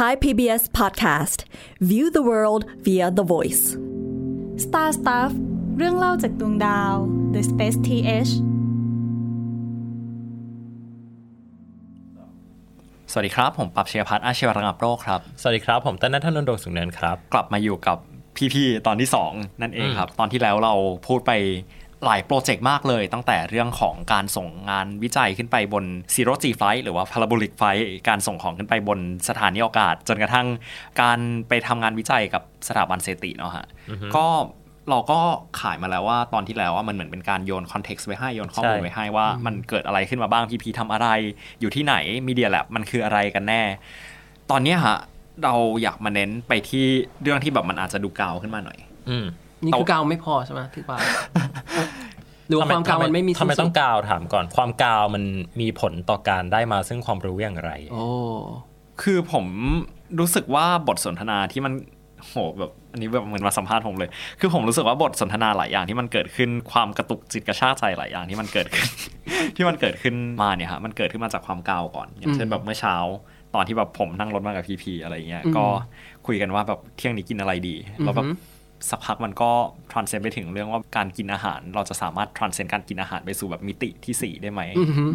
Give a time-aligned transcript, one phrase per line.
[0.00, 1.38] Thai PBS Podcast
[1.90, 3.64] View the world via the voice
[4.64, 5.32] Star Stuff
[5.76, 6.94] เรื่องเล่าจากดวงดาว
[7.34, 8.32] The Space TH
[13.10, 17.98] สวัสดีครับ ผมปรับเชียพัฒน์อาชีวระงับโรคครับ สวัสดีครับ ผมต้นนัทนนท์ดวงสุงเนินครับ กลับมาอยู่กับ
[18.54, 20.74] พี่ๆตอนที่ 2 นั่นเองครับ ตอนที่แล้วเรา
[21.06, 21.32] พูดไป
[22.04, 25.84] หลายโปรเจกต์มากเลย ตั้งแต่เรื่องของการส่งงานวิจัยขึ้นไปบน
[26.14, 28.98] Zero G Flight หรือว่า Parabolic Flight การส่งของขึ้นไปบน
[29.28, 30.46] สถานีอวกาศ จนกระทั่ง
[31.00, 31.18] การ
[31.48, 33.66] ไปทำงานวิจัยกับสถาบันเซติเนาะฮะ
[34.16, 34.26] ก็
[34.90, 35.18] เราก็
[35.60, 41.08] ขายมาแล้วว่าตอนที่แล้วว่ามันเหมือนเป็นการโยนคอนเท็กซ์ไว้ให้โยนข้อมูลใช่ไว้ให้ว่ามันเกิดอะไรขึ้นมาบ้างพี่พีทำอะไร
[41.60, 41.94] อยู่ที่ไหน
[42.26, 43.62] มีเดียแลบมันคืออะไรกันแน่
[44.50, 44.98] ตอนเนี้ยฮะ
[45.44, 46.84] เราอยากมาเน้นไปที่
[47.22, 48.78] เรื่องที่แบบมันอาจจะดูเกาวขึ้นมาหน่อย
[49.10, 49.26] อืม
[49.62, 50.98] นี่คือกาวไม่พอใช่ไหมที่ว่า
[52.48, 55.24] หรือว่าความกาวมันไม่มีทำไมสิ้นสุดต้องกาวถามก่อน ความกาวมัน
[55.60, 58.06] มีผลต่อการได้มาซึ่งความรู้อย่างไร โอ้
[59.02, 59.46] คือผม
[60.18, 61.72] รู้สึกว่าบทสนทนาที่มัน
[62.28, 64.10] โหแบบอันนี้แบบเหมือนมาสัมภาษณ์ผมเลย
[64.40, 68.86] คือผมรู้สึกว่าบทสนทนาหลายอย่างที่มันเกิดขึ้นความกระตุกจิตกระชากใจหลายอย่างที่มันเกิดขึ้น
[69.56, 72.96] ที่มันเกิดขึ้นมาเนี่ยฮะมันเกิดขึ้นมาจากความกาวก่อน อย่างเช่นแบบเมื่อเช้า
[73.54, 75.64] ตอนที่แบบผมนั่งรถมากับพีพีอะไรเงี้ยก็
[76.26, 78.26] คุยกันว่าแบบเที่ยงนี้กินอะไรดีแล้วแบบ
[78.90, 79.50] สักพักมันก็
[79.92, 84.62] ทรานเซนไปถึงเรื่องว่าการกินอาหาร เราจะสามารถทรานเซนการกินอาหารไปสู่แบบมิติที่สี่ได้ไหม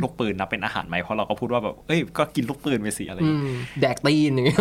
[0.01, 4.59] ลูกปืนนับเป็นอาหารไหมเพราะเราก็พูดว่าแบบเอ้ยก็กินลูกปืนไปสิอะไรอย่างเงี้ยอืมแดกตีนอย่างเงี้ย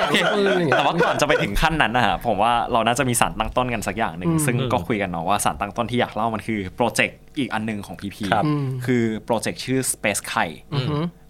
[0.00, 8.44] โอเคปืนอย่างเงี้ยแต่ว่าก่อนจะไปถึงขั้นนั้นนะฮะผมว่าเราน่าจะมีสารตั้งต้นกันสักอย่างหนึ่งอืมซึ่งก็คุยกันเนาะว่าสารตั้งต้นที่อยากเล่ามันคือโปรเจกต์อีกอันหนึ่งของ PP ครับ
[8.86, 10.46] คือโปรเจกต์ชื่อ Space ไข่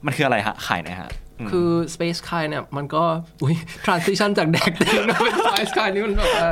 [0.06, 3.04] มันคืออะไรฮะไข่นะฮะม คือ Space Sky เนี่ยมันก็
[3.42, 3.54] อุ้ย
[3.86, 6.48] transition จากแดกตีนมาเป็น Space Sky นี่มันแบบว่า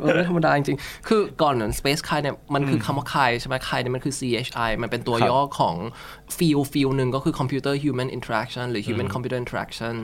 [0.00, 5.76] เออไม่ธรรมดาจริงๆ คือก่อนนั้น Space Sky เนี่ยมันคือคำว่า Chi ใช่ไหม Chi เนี่ยมันคือ CHI มันเป็นตัวย่อของ
[6.36, 9.94] field field หนึ่งก็คือ computer human interaction หรือ human computer interaction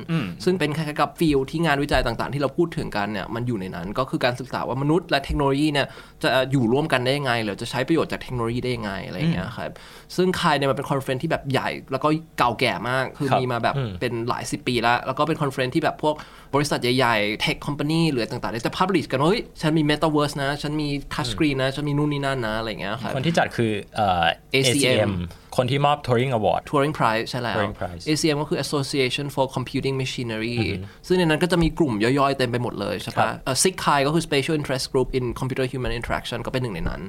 [0.45, 5.87] ซึ่งเป็นคล้ายๆกับ field ที่งานวิจัยต่างๆ ที่เราพูดถึงกันเนี่ยมันอยู่ในนั้นก็คือการศึกษาว่ามนุษย์และเทคโนโลยีเนี่ย
[6.23, 9.71] จะอยู่ร่วมกันได้ยังไง หรือจะใช้ประโยชน์จากเทคโนโลยีได้ยังไงอะไรอย่างเงี้ยครับ
[10.17, 16.15] ซึ่ง CHI เนี่ยมันเป็น conference ที่แบบใหญ่แล้วก็เก่าแก่มากคือครับมีมาแบบเป็นหลายสิบปีแล้ว แล้วก็เป็น conference ที่แบบพวก
[16.55, 24.25] บริษัทใหญ่ๆ tech company หรือต่างๆเนี่ยจะ publish กันว่าเฮ้ยฉันมี Metaverse นะ ฉันมี touch screen นะ ฉันมีนู่นนี่นั่นนะ อะไรอย่างเงี้ยครับคนที่จัดคือเอ่อ
[24.55, 25.11] ACM ACM
[25.57, 30.59] คนที่มอบ Turing Award Turing Prize ใช่แล้ว Turing Prize ACM ก็คือ Association for Computing Machinery
[31.07, 37.03] ซึ่งในนั้นก็จะมีกลุ่มย่อยๆ เต็มไปหมดเลยใช่ป่ะครับเอ่อ SIGCHI ก็คือ Special Interest Group in Computer Human Interaction ก็เป็นหนึ่งในนั้น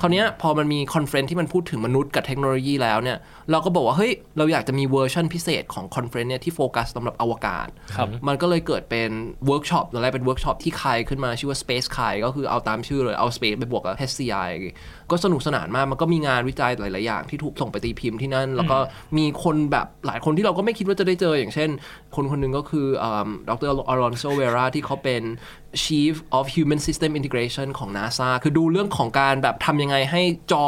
[0.00, 3.18] คราวเนี้ยพอมันมี conference ที่มันพูดถึงมนุษย์กับเทคโนโลยีแล้วเนี่ย
[3.50, 7.68] เราก็บอกว่า เฮ้ย เราอยากจะมีเวอร์ชันพิเศษของ conference เนี่ยที่โฟกัสสำหรับอวกาศ
[8.28, 9.10] มันก็เลยเกิดเป็น
[9.46, 14.48] เวิร์กช็อปตอนแรกเป็นเวิร์กช็อปที่ CHI ขึ้นมาชื่อว่า Space คายก็คือเอาตามชื่อเลยเอา Space ไปบวกกับ HCI
[15.10, 18.78] ก็สนุกสนานมากมันก็มีงานวิจัยหลายๆอย่างที่ถูกส่งไปตีพิมพ์ที่นั่น แล้วก็
[19.18, 21.70] มีคนแบบหลายคนที่เราก็ไม่คิดว่าจะได้เจออย่างเช่น
[22.14, 22.86] คนคนหนึ่งก็คือ
[23.48, 25.22] ดร.อลอนโซเวราที่เขาเป็น
[25.84, 30.66] Chief of Human System Integration ของ NASA คือดูเรื่องของการแบบทำยังไงให้จอ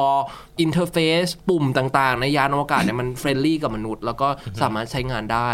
[0.61, 4.29] interface ปุ่มต่างๆ ในยานอวกาศเนี่ยมัน friendly กับมนุษย์ แล้วก็
[4.63, 5.51] สามารถใช้งานได้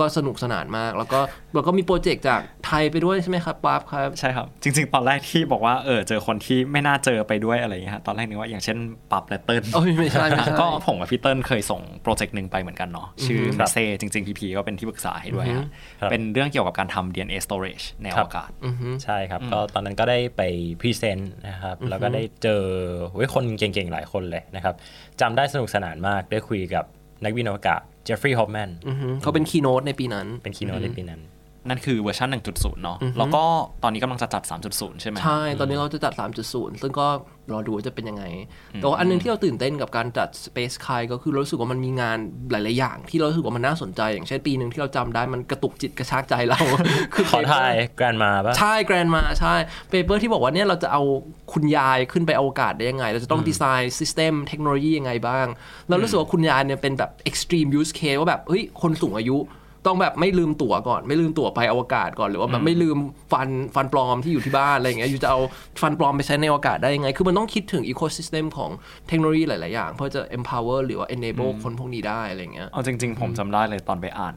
[0.00, 1.20] ก็สนุกสนานมาก แล้วก็
[1.54, 8.78] แล้วก็มี project จากไทยไปด้วยใช่ไหมครับป๊าบครับ ใช่ครับ จริง ๆ ตอนแรกที่บอกว่าเออเจอคนที่ไม่น่าเจอไปด้วยอะไรอย่างเงี้ยฮะตอนแรกนึกว่าอย่างเช่น
[9.12, 15.66] ปับและเติ้ลโอ้ยไม่ใช่ไม่ใช่ก็ผมกับพี่เติ้ลเคยส่ง project หนึ่งไปเหมือนกันเนาะชื่อเมเซจริงๆพีพีก็เป็นที่ปรึกษาให้ด้วยฮะ
[16.00, 18.50] ครับเป็นเรื่องเกี่ยวกับการทำ DNA storage ในอวกาศ
[19.04, 20.42] ใช่ครับ ก็ตอนนั้นก็ได้ไป
[20.80, 22.62] present นะครับ แล้วก็ได้เจอ
[23.12, 24.74] เฮ้ยคนเก่งๆ หลายคนเลยนะครับ
[25.20, 26.84] จำได้สนุกสนานมากได้คุยกับ
[27.24, 31.20] นักบินอวกาศเจฟฟรีย์ฮอฟแมนอือฮึเขาเป็น keynote ในปีนั้น เป็น keynote ในปีนั้น
[31.68, 33.42] นั่นคือเวอร์ชัน1.0 เนาะแล้วก็
[33.82, 34.42] ตอนนี้กำลังจะจัด
[34.72, 36.12] 3.0 ใช่ไหมฮะใช่ ตอนนี้เราจะจัด
[36.48, 37.06] 3.0 ซึ่งก็
[37.52, 38.24] รอดูว่าจะเป็นยังไง
[38.76, 42.18] แต่ว่าอันหนึงที่เราตื่นเต้นกับการจัด SpaceCHI ก็คือเรารู้สึกว่ามันมีงาน
[42.50, 46.60] หลาย ๆ อย่าง ที่เรารู้สึกว่ามันน่าสนใจ อย่างเช่นปีหนึ่งที่เราจำได้มันกระตุกจิตกระชากใจเรา
[47.14, 49.54] คือขอทาย grandma ป่ะ ใช่ grandma ใช่
[49.90, 51.02] paper ที่บอกว่าเนี่ยเราจะเอา
[51.52, 55.46] คุณยายขึ้นไปอวกาศได้ยังไง เราจะต้อง design system เทคโนโลยียังไงบ้าง
[55.88, 59.38] เรารู้สึกว่าคุณยายเนี่ยเป็นแบบ extreme use case ว่าแบบเฮ้ยคนสูงอายุ
[59.86, 62.98] ต้องแบบไม่ลืมตั๋วก่อนไม่ลืมตั๋วไปอวกาศก่อนหรือว่าแบบไม่ลืม
[63.32, 65.40] ฟันฟันปลอมที่อยู่ที่บ้านอะไรอย่างเงี้ยอยู่จะเอา
[65.82, 68.70] ฟันปลอมไปใช้ในอวกาศได้ยังไง คือมันต้องคิดถึง ecosystem ของ
[69.08, 74.36] เทคโนโลยีหลาย ๆ อย่าง เพื่อจะ empower หรือว่า enable คนพวกนี้ได้อะไรอย่างเงี้ยเอาจริง ๆ ผมจำได้เลยตอนไปอ่าน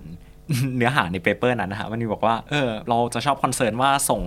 [0.78, 4.22] เนื้อหาใน paper นั้นนะฮะมันมีบอกว่าเออเราจะชอบ concern ว่าส่ง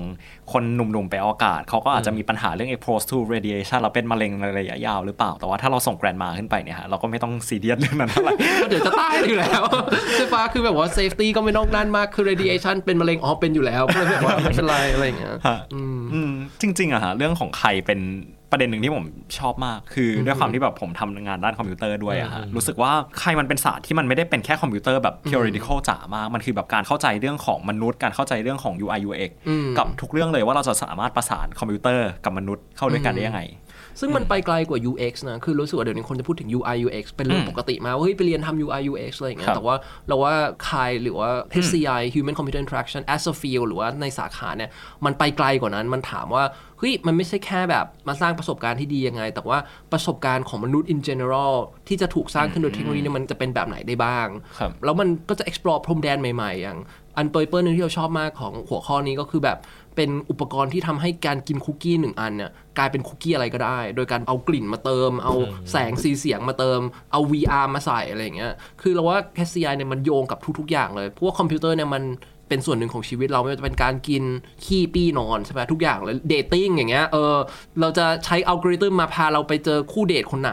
[0.52, 8.32] คนหนุ่มๆไปอวกาศ เขาก็อาจจะมีปัญหาเรื่อง exposed to radiation แล้วเป็นมะเร็งในระยะยาวหรือเปล่า แต่ว่าถ้าเราส่ง grandma ขึ้นไปเนี่ยฮะเราก็ไม่ต้องซีเรียสเรื่องนั้นเท่าไหร่
[8.68, 9.62] เดี๋ยวจะตายอยู่แล้ว
[10.14, 18.00] ใช่ปะคือแบบว่า safety ก็ไม่ต้องนั่นมากคือ radiation เป็นมะเร็งอ๋อเป็นอยู่แล้วก็เลยแบบว่าไม่เป็นไรอะไรอย่างเงี้ยฮะอืมจริงๆอะฮะเรื่องของ CHI เป็น
[18.54, 19.04] ปประเด็นหนึ่งที่ผม
[19.38, 29.30] ชอบมาก คืออด้วยความที่แบบผมทำงานด้านคอมพิวเตอร์ด้วยอะฮะรู้สึกว่า CHI มันเป็นศาสตร์ที่มันไม่ได้เป็นแค่คอมพิวเตอร์แบบ theoretical จ๋ามาก มันคือแบบการเข้าใจเรื่องของมนุษย์ การเข้าใจเรื่องของ UI UX
[29.78, 33.40] กับทุกเรื่องเลยว่าเราจะสามารถประสานคอมพิวเตอร์กับมนุษย์เข้าด้วยกันได้ยังไง
[34.00, 39.76] ซึ่งมันไปไกลกว่า UX นะ คือรู้สึกว่าเดี๋ยวนี้คนจะพูดถึง UI UX เป็นเรื่องปกติมากว่าเฮ้ยไปเรียนทำ UI UX อะไรอย่างเงี้ครับแต่ว่า
[40.08, 40.34] เราว่า
[40.68, 41.30] CHI หรือว่า
[41.64, 44.70] HCI Human Computer Interaction as a field หรือว่าในสาขาเนี่ย
[45.04, 46.44] มันไปไกลกว่านั้นมันถามว่า
[46.78, 49.58] เฮ้ยมันไม่ใช่แค่แบบมาสร้างประสบการณ์ที่ดียังไง แต่ว่า
[49.92, 51.54] ประสบการณ์ของมนุษย์ in general
[51.88, 54.26] ที่จะถูกสร้างขึ้นโดยเทคโนโลยีเนี่ยมันจะเป็นแบบไหนได้บ้าง
[54.58, 56.78] ครับแล้วมันก็จะ explore พรมแดนใหม่ๆ อย่าง
[57.16, 59.58] อัน paper นึงที่เราชอบมากของหัวข้อนี้ก็คือแบบ
[59.96, 65.34] เป็นอุปกรณ์ที่ทำให้การกินคุกกี้หนึ่งอันเนี่ยกลายเป็นคุกกี้อะไรก็ได้ โดยการเอากลิ่นมาเติม เอา
[65.70, 66.80] แสงสีเสียงมาเติม
[67.12, 69.18] เอา VR มาใส่อะไรอย่างเงี้ย คือเราว่า
[69.48, 72.04] HCI เนี่ยมันโยงกับทุก ๆ อย่างเลย เพราะว่าคอมพิวเตอร์เนี่ยมัน
[72.48, 74.22] เป็นส่วนหนึ่งของชีวิตเราไม่ว่าจะเป็นการกิน
[74.64, 77.34] ขี้ปี้นอนใช่ไหมทุกอย่างเลย dating อย่างเงี้ยเออ
[77.80, 80.52] เราจะใช้อัลกอริทึมมาพาเราไปเจอคู่เดทคนไหน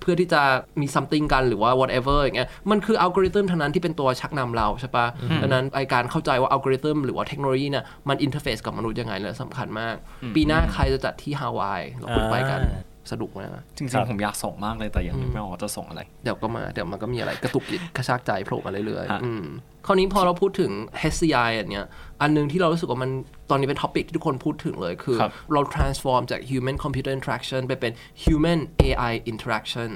[0.00, 0.42] เพื่อที่จะ
[0.80, 5.06] มี something กันหรือว่า whatever อย่างเงี้ยมันคืออัลกอริทึมทั้งนั้นที่เป็นตัวชักนำเราใช่ปะ
[5.42, 9.94] ดังนั้นไอการเข้าใจว่าอัลกอริทึมหรือว่าเทคโนโลยีเนี่ยมัน interface กับมนุษย์ยังไงเนี่ยสำคัญมาก
[10.34, 12.82] ปีหน้าใครจะจัดที่ฮาวายเราควรไปกันอ่า
[13.12, 19.44] สนุกไหมนะจริงๆผมอยากส่งมากเลยแต่ยังนึกไม่ออกว่าจะส่งอะไร เดี๋ยวก็มาเดี๋ยวมันก็มีอะไรกระตุกจิตกระชากใจโผล่มาเรื่อยฮะๆอืม
[19.86, 20.72] คราวนี้พอเราพูดถึง
[21.12, 21.86] HCI อันเนี้ย
[22.22, 23.10] อันหนึงที่เรารู้สึกว่ามัน
[23.50, 27.92] ตอนนี้เป็น topic ที่ทุกคนพูดถึงเลยคือครับเรา transform จาก human computer interaction ไปเป็น
[28.24, 29.90] human AI interaction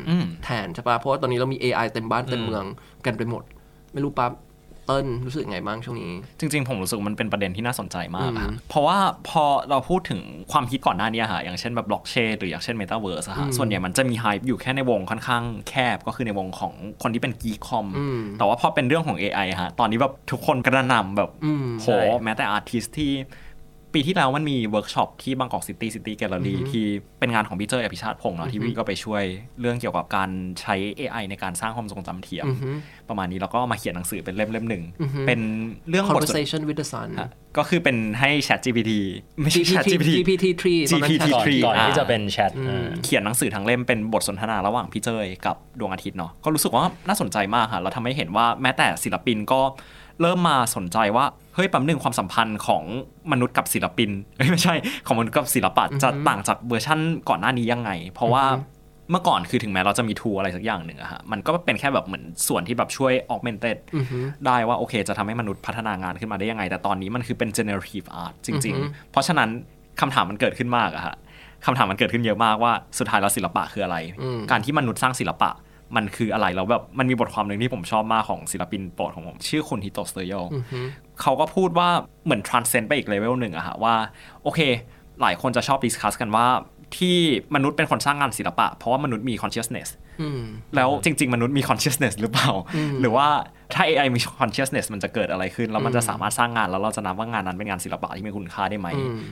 [0.45, 2.65] แทนใช่ปะเพราะว่าตอนนี้เรามี AI เต็มบ้านเต็มเมือง
[3.07, 3.43] กันไปหมด
[3.93, 4.33] ไม่รู้ปั๊บ
[4.87, 8.99] เติ้ลรู้สึกไงบ้างช่วงนี้ จริง ๆ ผมรู้สึกมันเป็นประเด็นที่น่าสนใจมากอะเพราะว่า
[9.29, 10.21] พอเราพูดถึง
[10.53, 16.73] ความคิดก่อนหน้านี้อะฮะอย่างเช่นแบบบล็อกเชนหรืออย่างเช่นเมตาเวิร์สฮะส่วนใหญ่มันจะมี hype อยู่แค่ในวงค่อนข้างแคบก็คือในวงของ
[17.03, 17.87] คนที่เป็น geek คอม
[18.39, 21.31] แต่ว่าพอเป็นเรื่องของ AI อะฮะตอนนี้แบบทุกคนกระหน่ำแบบ
[21.81, 23.13] โหใช่แม้แต่ artist ที่
[23.95, 26.85] ปีที่แล้วมันมีเวิร์กช็อปที่ Bangkok CityCity Gallery ที่
[27.21, 29.23] เป็นงานของพี่เจ้ยอภิชาติพงศ์เนาะที่พี่ก็ไปช่วย
[29.61, 30.31] เรื่องเกี่ยวกับการ
[30.61, 32.47] ใช้ AI ในการสร้างความทรงจำเทียม
[33.09, 34.85] ประมาณนี้แล้วก็มาเขียนหนังสือเป็นเล่มเล่มๆหนึ่ง
[35.27, 35.41] เป็น
[35.89, 38.93] เรื่องบทสน conversation with the sun ฮะก็คือเป็นให้ Chat GPT
[39.43, 49.61] ไม่ใช่ Chat GPT GPT-3 ตอนนั้น GPT ก่อน three ก่อนอ่าที่จะเป็นแชทอ่าเขียนหนังสือทั้งเล่มเป็นบทสนทนาระหว่างพี่เจ้ยกับดวงอาทิตย์เนาะก็รู้สึกว่าน่าสนใจมากค่ะเราทำให้เห็นว่าแม้แต่ศิลปินก็
[50.21, 51.25] เริ่มมาสนใจว่า
[51.55, 52.85] เฮ้ยแป๊บหนึ่งความสัมพันธ์ของ
[53.33, 54.75] มนุษย์กับศิลปินเอ้ยไม่ใช่
[55.07, 58.45] ของมนุษย์กับศิลปะจะต่างจากเวอร์ชั่นก่อนหน้านี้ยังไง เพราะว่า
[59.11, 63.77] เมื่อก่อนคือถึงแม้เราจะมี tool อะไรสักอย่างหนึ่งอะฮะมันก็เป็นแค่แบบเหมือนส่วนที่แบบช่วย augmented
[64.47, 69.49] ได้ว่าโอเค จะทำให้มนุษย์พัฒนางานขึ้นมาได้ยังไง แต่ตอนนี้มันคือเป็น generative art จริง ๆ เพราะฉะนั้น
[70.01, 71.15] คำถามมันเกิดขึ้นมากอะฮะ
[71.67, 73.97] คำถามมันเกิดขึ้นเยอะมากว่าสุดท้ายแล้วศิลปะคืออะไร
[74.51, 75.51] การที่มนุษย์สร้างศิลปะ
[75.97, 80.33] มันคืออะไรแล้วแบบมันมีบทความหนึ่งที่ผมชอบมากของศิลปินโปรดของผม ชื่อคุณฮิโตะสเตโย
[81.21, 81.89] เขาก็พูดว่า
[82.25, 83.95] เหมือน transcend ไปอีกเลเวลหนึ่งอะฮะว่า
[84.43, 84.61] โอเค
[85.21, 86.47] หลายคนจะชอบ discuss กันว่า
[86.99, 87.17] ที่
[87.55, 89.89] มนุษย์เป็นคนสร้างงานศิลปะ เพราะว่ามนุษย์มี consciousness
[90.77, 92.51] แล้วจริง ๆ มนุษย์มี consciousness หรือเปล่า
[93.01, 93.27] หรือว่า
[93.75, 98.89] ถ้า AI มี consciousness มันจะเกิดอะไรขึ้น แล้วมันจะสามารถสร้างงานแล้วเราจะนับว่างานนั้นเป็นงานศิลปะที่มีคุณค่าได้ไหม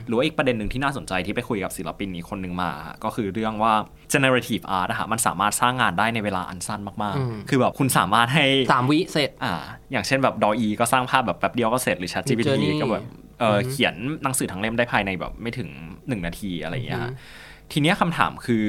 [0.07, 2.71] หรือว่าอีกประเด็นหนึ่งที่น่าสนใจที่ไปคุยกับศิลปินอีกคนหนึ่งมา
[3.03, 3.73] ก็คือเรื่องว่า
[4.13, 9.53] generative art อะฮะมันสามารถสร้างงานได้ในเวลาอันสั้นมากๆ คือแบบคุณสามารถให้สามวิเสร็จอ่า
[9.91, 13.03] อย่างเช่นแบบดออีก็สร้างภาพแบบแป๊บเดียวก็เสร็จหรือ Chat GPT Midjourney ก็แบบ
[13.39, 17.13] เอออเขียนหนังสือทั้งเล่มได้ภายในแบบไม่ถึง 1 นาทีอะไรอย่างเงี้ยฮะ
[17.73, 18.65] ทีเนี้ยคำถามคือ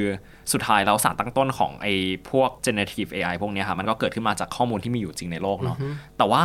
[0.53, 1.95] สุดท้ายแล้วสารตั้งต้นของไอ้
[2.31, 5.77] พวก generative AI พวกเนี้ยค่ะมันก็เกิดขึ้นมาจากข้อมูลที่มีอยู่จริงในโลกเนาะ
[6.19, 6.45] แต่ว่า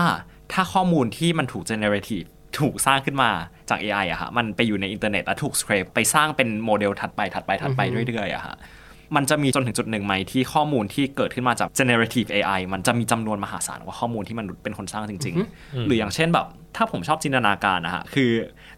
[0.53, 2.27] ถ้าข้อมูลที่มันถูก generative
[2.59, 3.29] ถูกสร้างขึ้นมา
[3.69, 8.55] จาก AI อะฮะมันไปอยู่ในอินเทอร์เน็ตแล้วถูก scrape ไปสร้างเป็นโมเดลถัดไปถัดไปถัดไปเรื่อยๆอะฮะ
[9.15, 18.29] มันจะมีจนถึงจุดหนึ่งไหมที่ข้อมูลที่เกิดขึ้นมาจาก generative AI มันจะมีจำนวนมหาศาลกว่าข้อมูลที่มนุษย์เป็นคนสร้างจริง ๆ หรืออย่างเช่นแบบ ถ้าผมชอบจินตนาการนะฮะคือ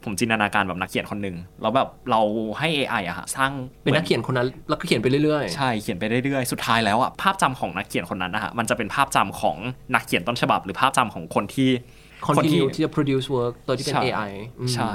[0.04, 2.22] ผมจินตนาการแบบนักเขียนคนหนึ่งแล้วแบบเรา
[2.60, 3.52] ให้ AI อะฮะสร้าง
[3.84, 9.58] เป็นนักเขียนคนนั้นแล้วก็เขียนไปเรื่อยใช่เขียนไปเรื่อยๆ สุดท้ายแล้วอะภาพจำของนักเขียนคนนั้นนะฮะมันจะเป็นภาพจำของ
[9.94, 14.94] นักเขียนต้นฉบับ หรือภาพจำของคนที่ๆ continue ที่จะ produce work โดยที่เป็นใช่ AI อืมใช่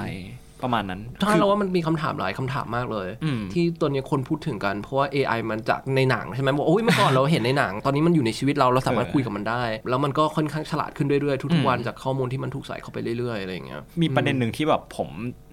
[0.66, 15.08] ประมาณนั้นถ้าเราว่ามันมีคำถามหลายคำถามมากเลยอืมที่ตัวนี้คนพูดถึงกัน เพราะว่า AI มันจากในหนังใช่ไหมบอกโอ้ยเมื่อก่อนเราเห็นในหนัง ตอนนี้มันอยู่ในชีวิตเราเราสามารถคุยกับมันได้ แล้วมันก็ค่อนข้างฉลาดขึ้นเรื่อยๆทุกๆวันจากข้อมูลที่มันถูกใส่เข้าไปเรื่อยๆอะไรอย่างเงี้ยมีประเด็นหนึ่งที่แบบผม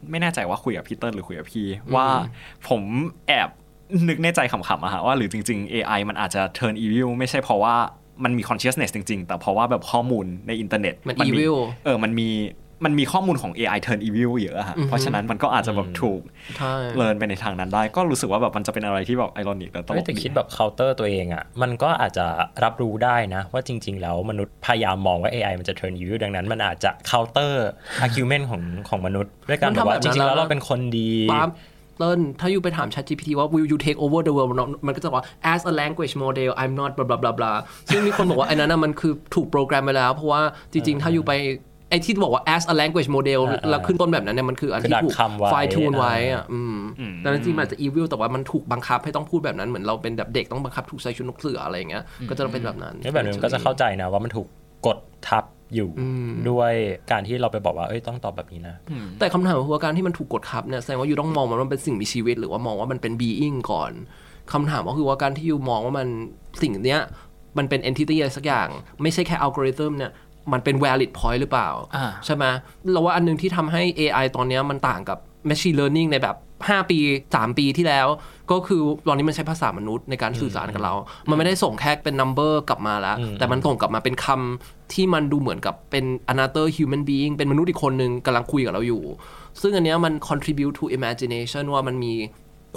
[0.09, 2.07] ไม่แน่ใจว่าคุยกับพี่เติ้ลหรือคุยกับพี่ว่า
[2.69, 2.81] ผม
[3.27, 3.49] แอบ
[4.09, 7.75] นึกในใจขำๆอะฮะว่าหรือจริง ๆ AI มันอาจจะ turn evil ไม่ใช่เพราะว่า
[8.23, 11.55] มันมี consciousness จริง ๆ แต่เพราะว่าแบบข้อมูลในอินเทอร์เน็ตมันมี evil
[11.85, 12.29] เออมันมี
[12.85, 16.21] มันมีข้อมูลของ AI turn evil เยอะอะฮะเพราะฉะนั้นมันก็อาจจะแบบถูก
[16.57, 22.25] ใช่ learn ไปในทางนั้นได้ ก็รู้สึกว่าแบบมันจะเป็นอะไรที่แบบ ironic และตลกเฮ้ยแต่ดีคิดแบบเคาน์เตอร์ตัวเองอะ่ะ มันก็อาจจะ
[22.63, 27.67] รับรู้ได้นะ ว่าจริง ๆ แล้วมนุษย์พยายามมองว่า AI มันจะ turn evil ดังนั้น มันอาจจะเคาน์เตอร์
[28.05, 31.51] argument ของของมนุษย์ ด้วยการมันแบทำบว่าแบบจนั้นริงๆแล้วแล้วเราเป็นคนดีปั๊บ
[31.99, 36.91] เติ้ลถ้าอยู่ไปถาม ChatGPT ว่า will you take over the world มันมันก็จะบอกว่า as a language model I'm not
[36.97, 37.57] blah blah blah blah
[37.89, 41.33] ซึ่งมีคนบอกว่าไอ้นั้นนะมันคือถูกโปรแกรมไปแล้ว เพราะว่าจริง ๆ ถ้าอยู่ไป
[41.93, 46.77] ไอ้ที่บอกว่า as a language model แล้วขึ้นต้นแบบนั้นเนี่ยมันคืออันที่ถูกคือดักคำไว้ fine tune ไว้อะอืม
[47.19, 54.47] แต่จริงๆมันอาจจะ evil แต่ว่ามันถูกบังคับให้ต้องพูดแบบนั้นเหมือนเราเป็นแบบเด็กต้องบังคับถูกใส่ชุดนกเสืออะไรอย่างเงี้ยก็จะต้องเป็นแบบนั้นนี่แบบนึงก็จะเข้าใจนะว่ามันถูก
[54.87, 54.97] กด
[55.27, 55.43] ทับ
[55.75, 55.89] อยู่
[56.49, 56.73] ด้วย
[57.11, 58.75] การที่เราไปบอกว่าเอ้ยต้องตอบแบบนี้นะ
[59.19, 63.91] แต่คำถามคือว่าการที่มันถูกกดทับเนี่ยแสดงว่าอยู่ต้องมองมันว่ามันเป็นสิ่งมีชีวิต หรือว่ามองว่ามันเป็น being ก่อน
[64.53, 66.07] คำถามก็คือว่าการที่อยู่มองว่ามัน
[66.61, 67.01] สิ่งเนี้ย
[67.57, 68.67] มันเป็น entity อะไรสักอย่าง
[69.01, 70.11] ไม่ใช่แค่อัลกอริทึมเนี่ย
[70.51, 72.45] มันเป็น valid point หรือเปล่าอ่าใช่ไหม
[72.91, 75.17] เราว่าอันหนึงที่ทำให้ AI ตอนเนี้ยมันต่างกับ
[75.49, 76.99] machine learning ในแบบ 5 ปี
[77.33, 78.07] 3 ปีที่แล้ว
[78.51, 80.93] ก็คือตอนนี้มันใช้ภาษามนุษย์ในการสื่อสารกับเรา
[81.29, 89.03] มันไม่ได้ส่งแค่เป็น number กลับมาแล้ว แต่มันส่งกลับมาเป็นคำที่มันดูเหมือนกับเป็น another human being เป็นมนุษย์อีกคนนึงกำลังคุยกับเราอยู่
[89.61, 92.13] ซึ่งอันเนี้ยมัน contribute to imagination ว่ามันมี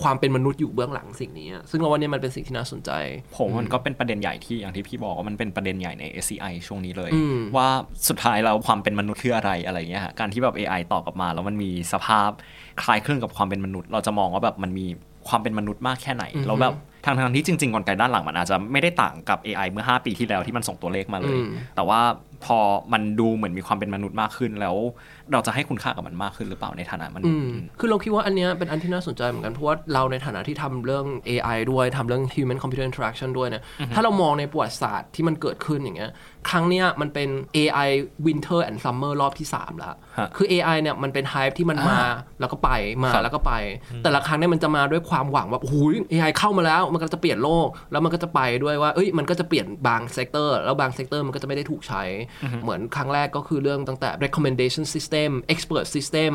[0.02, 2.90] ความเป็นมนุษย์อยู่เบื้องหลังสิ่งนี้ ซึ่งเราว่าเนี่ยมันเป็นสิ่งที่น่าสนใจ
[3.36, 7.68] ผมมันก็เป็นประเด็นใหญ่ที่อย่างที่พี่บอกว่ามันเป็นประเด็นใหญ่ใน SCI ช่วงนี้เลยอืมว่า
[8.08, 12.30] สุดท้ายแล้วความเป็นมนุษย์คืออะไรอะไรเงี้ยฮะการที่แบบ AI ตอบกลับมา แล้วมันมีสภาพ
[12.82, 14.86] คล้ายคลึงกับความเป็นมนุษย์ เราจะมองว่าแบบมันมี
[15.28, 16.74] ความเป็นมนุษย์มากแค่ไหนแล้วแบบ
[17.06, 22.00] ทางทางที่จริง ๆกลไกด้านหลังมันอาจจะไม่ได้ต่างกับ AI เมื่อ 5 ปีที่แล้วที่มันส่งตัวเลขมาเลยอืมแต่ว่า
[22.44, 22.58] พอ
[22.92, 24.76] มันดูเหมือนมีความเป็นมนุษย์มากขึ้นแล้ว
[25.32, 33.62] เราจะให้คุณค่ากับมันมากขึ้นหรือเปล่าในฐานะมนุษอืย์มคือเราคิดว่าอันเนี้ยเป็นอันที่น่าสนใจเหมือนกัน เพราะว่าเราในฐานะที่ทำเรื่อง AI ด้วยทำเรื่อง human computer interaction ด้วยเนี่ย
[33.94, 36.10] ถ้าเรามองในประวัติศาสตร์ที่มันเกิดขึ้นอย่างเงี้ย
[36.50, 37.88] ครั้งเนี้ยมันเป็น AI
[38.26, 41.98] winter and summer รอบที่ 3 แล้วฮะคือ AI เนี่ยมันเป็น hype ที่มันมา
[42.40, 42.70] แล้วก็ไป
[43.02, 43.52] มาครับแล้วก็ไป
[44.04, 52.02] แต่ละครั้งเนี่ยมันจะมาด้วยความหวังว่าโอ้ย AI เข้ามาแล้วมันก็จะเปลี่ยนโลก แล้วมันก็จะไปด้วยว่าเอ้ยมันก็จะเปลี่ยนบาง sector แล้วบาง sector มันก็จะไม่ได้ถูกใช้
[52.62, 56.32] เหมือนครั้งแรกก็คือเรื่องตั้งแต่ recommendation system expert system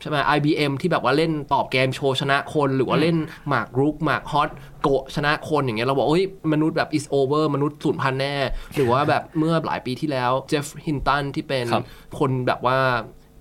[0.00, 3.16] ใช่ไหม IBM ที่แบบว่าเล่นตอบเกมโชว์ชนะคน หรือว่าเล่น
[3.48, 4.50] หมากรุกหมากฮอส
[4.82, 8.34] โกะชนะคนอย่างเงี้ยเราบอกเอ้ยมนุษย์แบบ is over มนุษย์สูญพันธุ์แน่
[8.76, 11.84] หรือว่าแบบเมื่อหลายปีที่แล้ว Geoff Hinton ที่เป็นครับ
[12.18, 12.78] คนแบบว่า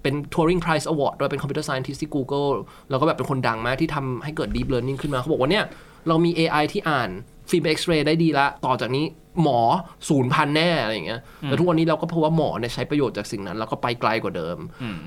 [0.04, 2.50] เป็น Turing Prize Award ด้วยเป็น Computer Scientist ที่ Google
[2.90, 5.66] แล้วก็แบบเป็นคนดังมากที่ทำให้เกิด Deep Learning ขึ้นมาเขาบอกว่าเนี่ย
[6.08, 7.10] เรามี AI ที่อ่าน
[7.50, 9.05] ฟิล์มเอ็กซเรย์ได้ดีละ ต่อจากนี้
[9.43, 9.60] หมอ
[10.10, 14.58] ศูนย์พันแน่อะไรอย่างเงี้ยแต่ทุกวันนี้เราก็พบว่าหมอเนี่ยใช้ประโยชน์จากสิ่งนั้น แล้วก็ไปไกลกว่าเดิม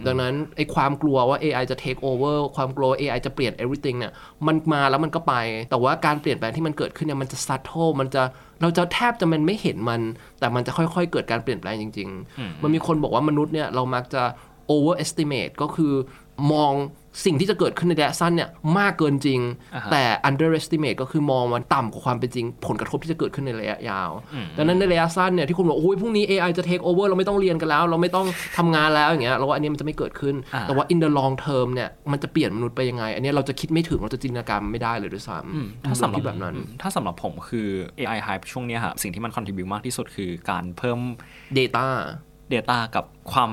[0.07, 4.13] ดังนั้นไอ้ความกลัวว่า AI จะ take over ความกลัวว่า AI จะเปลี่ยน everything เนี่ย
[4.47, 5.35] มันมาแล้วมันก็ไป
[5.71, 8.23] แต่ว่าการเปลี่ยนแปลงที่มันเกิดขึ้นเนี่ยมันจะ subtle มันจะ
[8.63, 10.01] เราจะแทบจะมันไม่เห็นมัน
[10.41, 14.23] แต่มันจะค่อยๆ เกิดการเปลี่ยนแปลงจริง ๆ มันมีคนบอกว่ามนุษย์เนี่ยเรามักจะ
[14.75, 15.93] overestimate ก็คือ
[16.53, 16.73] มอง
[17.25, 19.41] สิ่งที่จะเกิดขึ้นในระยะสั้นเนี่ยมากเกินจริง
[19.75, 24.11] อ่าฮะแต่ underestimate ก็คือมองมันต่ำกว่าความเป็นจริง ผลกระทบที่จะเกิดขึ้นในระยะยาว
[24.57, 28.27] ดังนั้นในระยะสั้นเนี่ยที่คุณบอกโอ้ยพรุ่งนี้ AI จะ take over เราไม่ต้องเรียนกันแล้ว เราไม่ต้อง
[28.59, 37.69] ทำงานแล้วอย่างเงี้ยเราว่าอันนี้มันจะไม่เกิดขึ้นอ่าแต่ว่า in the long term เนี่ยมันจะเปลี่ยนมนุษย์ไปยังไง อันนี้เราจะคิดไม่ถึงเราจะจินตนาการไม่ได้เลยด้วยซ้ำถ้าสำหรับที่แบบนั้น ถ้าสำหรับผมคือ
[37.99, 40.99] AI hype ช่วงเนี้ยครับสิ่งที่มัน contribute มากที่สุดคือการเพิ่ม
[41.59, 41.87] data
[42.55, 43.51] Data กับความ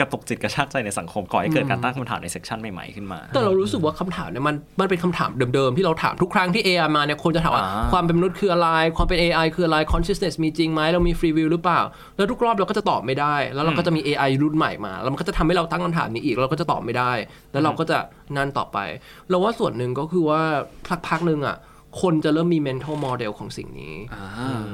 [0.00, 11.80] กระตุกจิตกระชากใจในสังคมก่อให้เกิดการตั้งคำถามในเซกชันใหม่ๆขึ้นมา แต่เรารู้สึกว่าคำถามเนี่ยมันมันเป็นคำถามเดิมๆ ที่เราถามทุกครั้งที่ AI มาเนี่ยคนจะถามว่าอ่าความเป็นมนุษย์คืออะไร ความเป็น AI คืออะไร consciousness มีจริงไหมเรามี free will หรือเปล่า
[12.16, 17.12] แล้วทุกรอบเราก็จะตอบไม่ได้ แล้วเราก็จะมี AI รุ่นใหม่มา แล้วมันก็จะทำให้เราตั้งคำถามนี้อีกแล้วเราก็จะตอบไม่ได้
[17.52, 17.98] แล้วเราก็จะ
[18.36, 18.78] นั่นต่อไป
[19.30, 20.40] เราว่าส่วนหนึ่งก็คือว่า
[21.08, 21.56] พักๆหนึ่งอะ
[22.00, 23.94] คนจะเริ่มมี mental model ของสิ่งนี้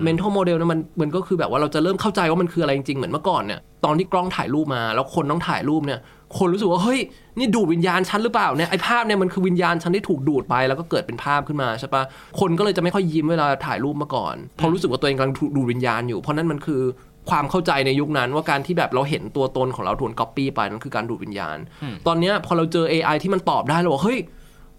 [0.07, 6.01] mental model เนี่ยมันมันก็คือแบบว่าเราจะเริ่มเข้าใจว่ามันคืออะไรจริงๆ เหมือนเมื่อก่อนเนี่ย ตอนที่กล้องถ่ายรูปมา แล้วคนต้องถ่ายรูปเนี่ย
[6.39, 7.01] คนรู้สึกว่า เฮ้ย
[7.39, 12.03] นี่ดูดวิญญาณฉันหรือเปล่าเนี่ยไอ้ภาพเนี่ยมันคือวิญญาณฉันที่ถูกดูดไปแล้วก็เกิดเป็นภาพขึ้นมาใช่ปะ
[12.41, 16.83] คนก็เลยจะไม่ค่อยยิ้มเวลาถ่ายรูปมาก่อนเพราะรู้สึกว่าตัวเองกำลังถูกดูดวิญญาณอยู่เพราะนั่นมันคือ
[17.31, 21.57] ความเข้าใจในยุคนั้นว่าการที่แบบเราเห็นตัวตนของเราถูกก๊อปปี้ไปนั่นคือการดูดวิญญาณ
[22.07, 24.19] ตอนเนี้ยพอเราเจอ AI ที่มันตอบได้เราบอกเฮ้ย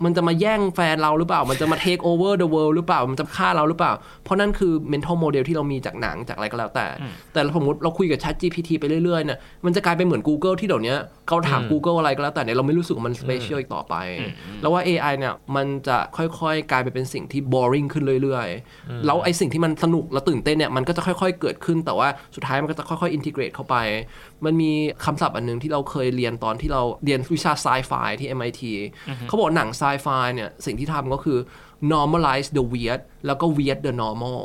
[0.04, 6.86] มันจะมาแย่งแฟนเราหรือเปล่า มันจะมา take over the world หรือเปล่า มันจะฆ่าเราหรือเปล่า เพราะนั่นคือ mental model ที่เรามีจากหนังจากอะไรก็แล้วแต่
[7.34, 10.96] แต่สมมติเราคุยกับ Chat GPT ไปเรื่อยๆเนี่ยมันจะกลายเป็นเหมือน Google ที่เดี๋ยวนี้
[11.28, 13.96] เราถาม Google อะไรก็แล้วแต่เนี่ยเราไม่รู้สึกว่ามัน special อีกต่อไป
[14.62, 23.76] แล้วว่า AI เนี่ยมันจะค่อยๆ กลายไปเป็นสิ่งที่ boring ขึ้นเรื่อยๆ แล้วไอ้สิ่งที่มันสนุกและตื่นเต้นเนี่ยมันก็จะค่อย ๆ เกิดขึ้นแต่ว่าสุดท้ายมันก็จะค่อยๆ integrate เข้าไป
[24.46, 24.72] มันมี
[25.06, 28.62] คำศัพท์อันหนึงที่เราเคยเรียนตอนที่เราเรียนวิชา sci-fi ที่ MIT
[29.28, 31.38] เขาบอกหนัง sci-fi เนี่ยสิ่งที่ทำก็คือ
[31.94, 34.40] normalize the weird แล้วก็ weird the normal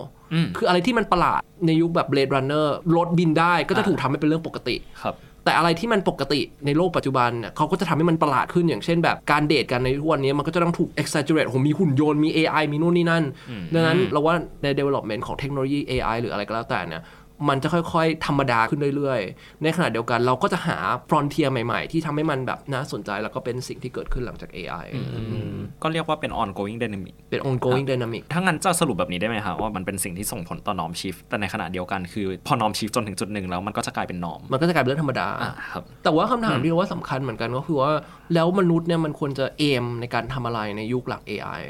[0.56, 13.24] คืออะไรที่มันประหลาดในยุคแบบ Blade Runner รถบินได้ก็จะถูกทำให้เป็นเรื่องปกติครับแต่อะไรที่มันปกติในโลกปัจจุบันเนี่ยเขาก็จะทำให้มันประหลาดขึ้นอย่างเช่นแบบการเดทกันในทุกวันนี้มันก็จะต้องถูก exaggerate โหมีหุ่นยนต์มี AI มีนู่นนี่นั่น
[13.74, 17.02] ดังนั้นเราว่าใน development ของเทคโนโลยี AI หรืออะไรก็แล้วแต่เนี่ย
[17.48, 20.76] มันจะค่อยๆ ธรรมดาขึ้นเรื่อยๆ ในขณะเดียวกันเราก็จะหา
[21.08, 24.86] ฟรอนเทียใหม่ๆ ที่ทำให้มันแบบน่าสนใจแล้วก็เป็นสิ่งที่เกิดขึ้นหลังจาก AI
[25.82, 37.90] ก็เรียกว่าเป็น ongoing dynamic เป็น ongoing dynamic ถ้างั้นจะสรุปแบบนี้ได้ไหมคะว่ามันเป็นสิ่งที่ส่งผลต่อนอมชิฟแต่ในขณะเดียวกันคือพอนอมชิฟจนถึงจุดหนึ่งแล้วมันก็จะกลายเป็นนอมมันก็จะกลายเป็นเรื่องธรรมดาอ่าครับแต่ว่าคำถามที่เราว่าสำคัญเหมือนกันก็คือว่า
[38.34, 41.62] แล้วมนุษย์เนี่ยมันควรจะเอมในการทำอะไรในยุคหลัง AI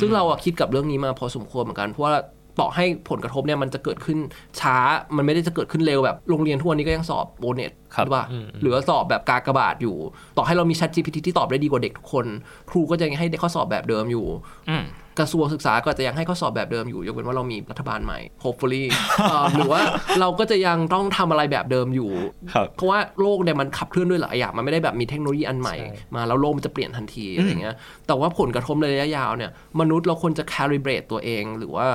[0.00, 2.14] ซึ่งเราอะคิดกับเรื่องนี้มาพอสมควรเหมือนกันเพราะว่า
[2.60, 4.18] ต่อให้ผลกระทบเนี่ยมันจะเกิดขึ้น
[4.60, 4.76] ช้า
[5.16, 8.24] มันไม่ได้จะเกิดขึ้นเร็วแบบโรงเรียนทุกวันนี้ก็ยังสอบโบเน็ตครับหรือว่า
[8.62, 9.96] หรือว่าสอบแบบกากบาทอยู่
[10.36, 12.26] ต่อให้เรามี Chat GPT ที่ตอบได้ดีกว่าเด็กทุกคน
[12.70, 14.26] ครูก็จะยังให้ข้อสอบแบบเดิมอยู่
[14.70, 14.84] อืม
[15.18, 18.84] กระทรวงศึกษาก็จะยังให้ข้อสอบแบบเดิมอยู่ยกเว้นว่าเรามีรัฐบาลใหม่ hopefully
[19.30, 19.80] เอ่อหรือว่า
[20.20, 22.10] เราก็จะยังต้องทำอะไรแบบเดิมอยู่
[22.54, 25.76] ครับเพราะว่าโลกเนี่ยมันขับเคลื่อนด้วยหลายอย่างมันไม่ได้แบบมีเทคโนโลยีอันใหม่
[26.14, 31.86] มาแล้วโลกมันจะเปลี่ยนทันทีอะไรเงี้ยแต่ว่าผลกระทบในระยะยาวเนี่ยมนุษย์เราควรจะ calibrate ตัวเองหรือว่า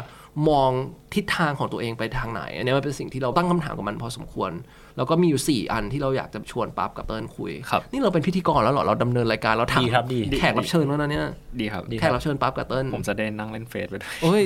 [0.50, 0.72] มอง
[1.16, 4.52] ทิศทางของตัวเองไปทางไหน อันนี้มันเป็นสิ่งที่เราตั้งคำถามกับมันพอสมควร
[4.98, 11.26] แล้วก็มีอยู่ 4 อันที่เราอยากจะชวนปั๊บกับเติ้ลคุยครับนี่เราเป็นพิธีกรแล้วเหรอ เราดำเนินรายการเราถามดีครับดีแขกรับเชิญแล้วนะเนี่ย
[11.60, 14.44] ดีครับดีแขกรับเชิญปั๊บกับเติ้ลผมจะได้นั่งเล่นเฟซไปด้วยโอ้ย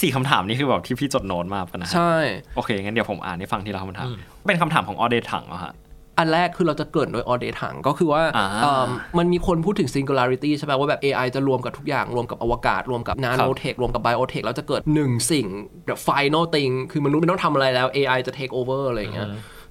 [0.00, 2.14] สี่คำถามนี่คือแบบที่พี่จดโน้ตมาปะนะฮะใช่
[2.56, 4.08] โอเค งั้นเดี๋ยวผมอ่านให้ฟังทีละคำถาม
[4.46, 5.72] เป็นคำถามของออเดถังเหรอฮะ
[6.18, 15.46] อันแรกคือเราจะเกริดโดยออเดถังก็คือว่าอ่าเอิ่มมันมีคนพูดถึง singularity ใช่ไหมว่าแบบ AI จะรวมกับทุกอย่าง รวมกับอวกาศ รวมกับ nanotech รวมกับ biotech แล้วจะเกิดหนึ่งสิ่ง
[15.86, 19.28] แบบ final thing คือมนุษย์ไม่ต้องทำอะไรแล้ว AI จะ take over อะไรอย่างเงี้ย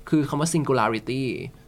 [0.10, 1.24] คือคำว่า singularity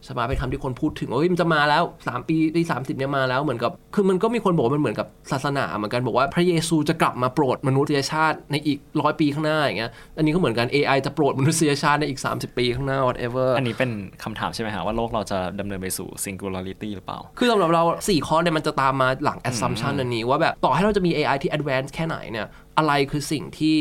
[0.09, 13.91] ใช่ไหมเป็นคำที่คนพูดถึงว่าเฮ้ยมันจะมาแล้ว 3 ปีปี30เนี่ยมาแล้วเหมือนกับ คือมันก็มีคนบอกว่ามันเหมือนกับศาสนาเหมือนกันบอกว่าพระเยซูจะกลับมาโปรดมนุษยชาติในอีกร้อยปีข้างหน้าอย่างเงี้ยอันนี้ก็เหมือนกัน AI จะโปรดมนุษยชาติในอีก 30 ปีข้างหน้า whatever อันนี้เป็น
[14.23, 22.47] คำถามใช่ไหมฮะว่าโลกเราจะดำเนินไปสู่ singularity หรือเปล่า คือสำหรับเรา4ข้อเนี่ยมันจะตามมาหลัง assumption อันนี้ว่าแบบต่อให้เราจะมี AI ที่ advanced แค่ไหนเนี่ย
[22.77, 23.77] อะไรคือสิ่งที่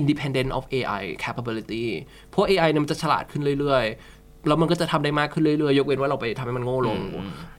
[0.00, 1.86] independent of AI capability
[2.30, 6.98] เพราะ AI เนี่ยมันจะฉลาดขึ้นเรื่อยๆ แล้วมันก็จะทำได้มากขึ้นเรื่อยๆ ยกเว้นว่าเราไปทำให้มันโง่ลง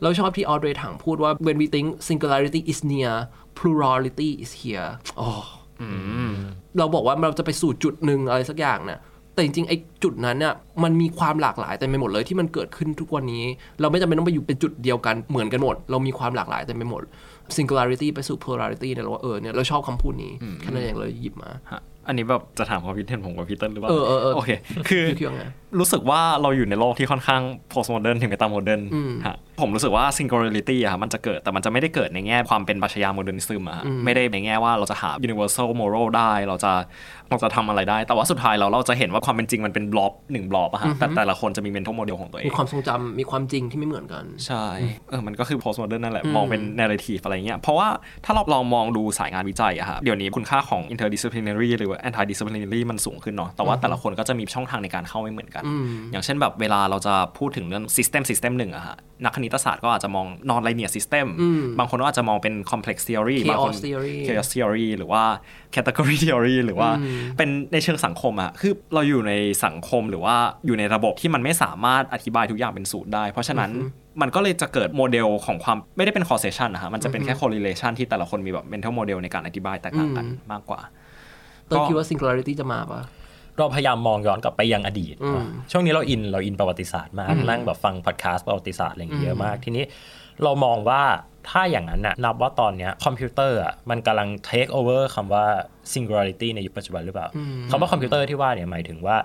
[0.01, 3.13] เราชอบที่ออเดรถังพูดว่า when we think singularity is near
[3.59, 5.29] plurality is here อ๋อ
[5.81, 5.83] อ
[6.77, 8.99] เราบอกว่าเราจะไปสู่จุดหนึ่งอะไรสักอย่างเนี่ย
[9.33, 13.45] แต่จริงๆไอ้จุดนั้นเนี่ยมันมีความหลากหลายเต็มไปหมดเลยที่มันเกิดขึ้นทุกวันนี้
[13.81, 17.03] เราไม่จำเป็นต้องไปอยู่เป็นจุดเดียวกันเหมือนกันหมด เรามีความหลากหลายเต็มไปหมด
[17.55, 24.49] singularity ไปสู่ plurality เนี่ยเราว่าเออเนี่ยเราชอบคำพูดนี้แค่นั้นเองเลยหยิบมาฮะ อันนี้แบบจะถามความคิดเห็นผมกับพี่เติ้ลหรือเปล่าเออเออเออโอเค
[24.89, 25.43] คือคิดว่าไง
[25.79, 28.81] รู้สึกว่าเราอยู่ในโลกที่ค่อนข้าง post modern ถึง meta modern
[29.27, 36.71] ฮะ ผมรู้สึกว่า singularity อะฮะมันจะเกิดแต่มันจะไม่ได้เกิดในแง่ความเป็นปรัชญา modernism อะฮะไม่ได้ในแง่ว่าเราจะหา universal moral ได้เราจะ
[37.29, 44.65] เราจะทำอะไรได้ แต่ว่าสุดท้ายเราเราจะเห็นว่าความเป็นจริงมันเป็นบล็อบหนึ่งบล็อบอะฮะแต่แต่ละคนจะมี mental model ของตัวเอง มีความทรงจำมีความจริงที่ไม่เหมือนกัน ใช่
[45.09, 47.87] เออมันก็คือ post modern นั่นแหละ มองเป็น narrative อะไรเงี้ยเพราะว่า
[48.25, 55.63] ถ้าเราลองมองดูสายงานวิจัยอะฮะเดี๋ยวนี้คุณค่าของ interdisciplinary หรือว่า antidisciplinary มันสูงขึ้นเนาะแต่ว่าแต่ละคนก็จะมีช่องทางในการเข้าไม่เหมือนกัน
[56.11, 61.27] อย่างเช่นแบบเวลาเราจะพูดถึงเรื่อง system system หนึ่งอะฮะนักคณิตศาสตร์ก็อาจจะมอง non linear system
[61.79, 65.23] บางคนก็อาจจะมองเป็น complex theory บางคน chaos theory chaos theory หรือว่า
[65.75, 66.89] category theory หรือว่า
[67.37, 69.33] เป็นในเชิงสังคมอะคือเราอยู่ใน
[69.65, 70.35] สังคมหรือว่า
[70.65, 73.71] อยู่ในระบบที่มันไม่สามารถอธิบายทุกอย่างเป็นสูตรได้ เพราะฉะนั้น
[74.21, 80.81] มันก็เลยจะเกิดโมเดลของความไม่ได้เป็น causation นะฮะมันจะเป็นแค่ correlation ที่แต่ละคนมีแบบ mental model ในการอธิบายแตกต่างกันมากกว่า
[81.67, 83.01] เติ้ลคิดว่า singularity จะมาปะ
[83.61, 89.83] เราพยายามมองย้อนกลับไปยังอดีตเนอะช่วงนี้เราอินเราอินประวัติศาสตร์มากนั่งแบบฟังพอดแคสต์ประวัติศาสตร์อะไรอย่างเงี้ยเยอะมาก ทีนี้
[90.43, 91.01] เรามองว่า
[91.49, 95.45] ถ้าอย่างนั้นน่ะนับว่าตอนเนี้ยคอมพิวเตอร์อะมันกำลัง take over คำว่า
[95.91, 97.27] singularity ในยุคปัจจุบันหรือเปล่า
[97.69, 99.17] คำว่าคอมพิวเตอร์ที่ว่าเนี่ยหมายถึงว่า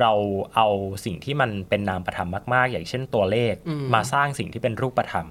[0.00, 0.12] เรา
[0.54, 0.68] เอา
[1.04, 3.54] สิ่งที่มันเป็นนามประธรรมมากๆ อย่างเช่นตัวเลข
[3.94, 5.26] มาสร้างสิ่งที่เป็นรูปธรรม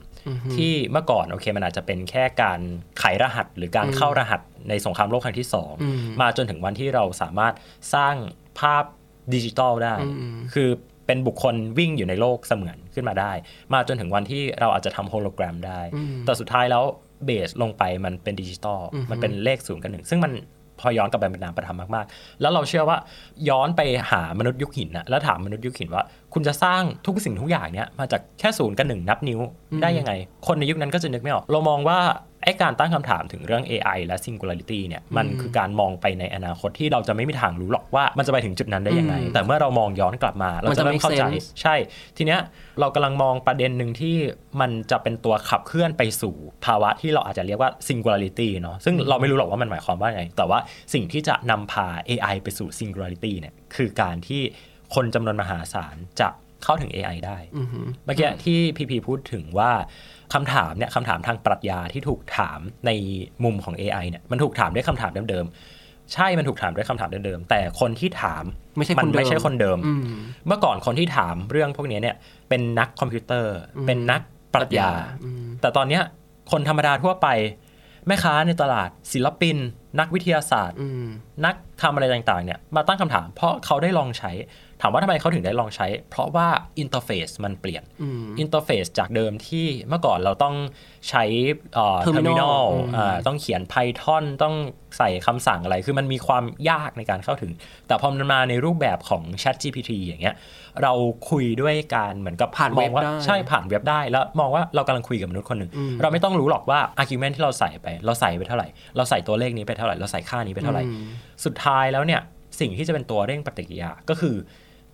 [0.56, 2.60] ที่เมื่อก่อนโอเคมันอาจจะเป็นแค่การ
[3.00, 5.74] ไขรหัส หรือการเข้ารหัสในสงครามโลกครั้งที่สอง
[6.22, 7.54] มาจนถึงวันที่เราสามารถ
[7.94, 8.16] สร้าง
[8.60, 8.84] ภาพ
[9.34, 9.96] ดิจิตอลได้
[10.54, 10.70] คือ
[11.06, 13.32] เป็นบุคคลวิ่งอยู่ในโลกเสมือนขึ้นมาได้
[13.74, 15.80] มาจนถึงวันที่เราอาจจะทำโฮโลแกรมได้
[16.26, 16.84] แต่สุดท้ายแล้ว
[17.26, 18.80] base ลงไปมันเป็นดิจิตอล
[19.12, 20.34] มันเป็นเลขศูนย์กับหนึ่งซึ่งมัน
[20.80, 22.98] พอย้อนกลับไปเป็นนามประธรรมมากๆ แล้วเราเชื่อว่า
[23.50, 29.40] ย้อนไปหามนุษย์ยุคหินนะแล้วถามมนุษย์ยุคหินว่า คุณจะสร้างทุกสิ่งทุกอย่างเนี้ยมาจากแค่ศูนย์กับหนึ่งนับนิ้ว
[29.82, 30.12] ได้ยังไง
[30.48, 32.00] คนในยุคนั้นก็จะนึกไม่ออก เรามองว่า
[32.46, 41.76] ไอ้การตั้งคำถามถึงเรื่อง AI และ singularity เนี่ยมันคือการมองไปในอนาคตที่เราจะไม่มีทางรู้หรอกว่ามันจะไปถึงจุดนั้นได้ยังไง แต่เมื่อเรามองย้อนกลับมา เรามันจะจะเริ่ม make เข้าใจ sense ใช่
[42.18, 42.40] ทีเนี้ย
[42.80, 44.16] เรากำลังมองประเด็นหนึ่งที่
[44.62, 50.60] มันจะเป็นตัวขับเคลื่อนไปสู่ภาวะที่เราอาจจะเรียกว่า singularity เนาะซึ่งเราไม่รู้หรอกว่ามันหมายความว่าไง แต่ว่า
[50.94, 54.42] สิ่งที่จะนำพา AI ไปสู่ singularity เนี่ยคือการที่
[54.96, 56.30] คนจำนวนมหาศาลจะ
[56.64, 57.38] เข้าถึง AI ได้
[58.06, 59.72] เมื่อกี้ที่พีพีพูดถึงว่า
[60.34, 62.92] คำถามเนี่ยคำถามทางปรัชญาที่ถูกถามใน
[63.44, 68.44] มุมของ AI เนี่ยมันถูกถามด้วยคำถามเดิมๆใช่มันถูกถามด้วยคำถามเดิมๆแต่คนที่ถาม
[68.78, 70.04] ไม่ใช่คนนไม่ใช่เดิมคนเดิมอืม
[70.48, 72.16] เมื่อก่อนคนที่ถามเรื่องพวกนี้เนี่ย
[72.50, 73.56] เป็นนักคอมพิวเตอร์
[73.88, 74.22] เป็นนัก
[74.54, 74.90] ปรัชญา
[75.24, 76.04] อืมแต่ตอนเนี้ย
[76.52, 77.28] คนธรรมดาทั่วไป
[78.08, 79.58] แม่ค้าในตลาดศิลปิน
[80.00, 81.06] นักวิทยาศาสตร์อืม
[81.46, 86.48] นักทำอะไรต่างๆเนี่ยมาตั้งคำถาม เพราะเขาได้ลองใช้ถามว่าทำไมเขาถึงได้ลองใช้ เพราะว่า
[86.80, 90.56] interface มันเปลี่ยนอืม interface จากเดิมที่เมื่อก่อนเราต้อง
[91.10, 91.24] ใช้
[91.74, 94.56] เอ่อ Terminal terminal อืมอ่าต้องเขียน Python ต้อง
[94.98, 97.52] ใส่คำสั่งอะไร คือมันมีความยากในการเข้าถึง
[97.88, 100.36] แต่พอมันมาในรูปแบบของ Chat GPT อย่างเงี้ย
[100.84, 100.94] เรา
[101.30, 108.68] คุยด้วยการเหมือนกับผ่านเว็บมองว่าได้ใช่ผ่านเว็บได้ แล้วมองว่าเรากำลังคุยกับมนุษย์คนหนึ่งอืมเราไม่ต้องรู้หรอกว่า argument ที่เราใส่ไป เราใส่ไปเท่าไหร่
[108.98, 111.08] เราใส่ตัวเลขนี้ไปเท่าไหร่เราใส่ค่านี้ไปเท่าไหร่อืม
[111.46, 112.22] สุดท้ายแล้วเนี่ย
[112.60, 114.36] สิ่งที่จะเป็นตัวเร่งปฏิกิริยาก็คือ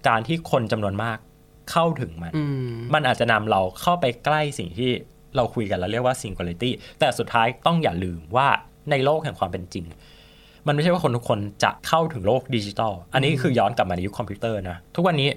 [0.07, 1.17] การที่คนจำนวนมาก
[1.71, 4.91] เข้าถึงมันอืมมันอาจจะนำเราเข้าไปใกล้สิ่งที่
[5.35, 8.47] เราคุยกันแล้วเรียกว่า singularity แต่สุดท้ายต้องอย่าลืมว่า
[8.91, 9.85] ในโลกแห่งความเป็นจริง
[10.67, 15.29] มันไม่ใช่ว่าคนทุกคนจะเข้าถึงโลกดิจิทัลอันนี้คือย้อนกลับมาในยุคคอมพิวเตอร์นะ ทุกวันนี้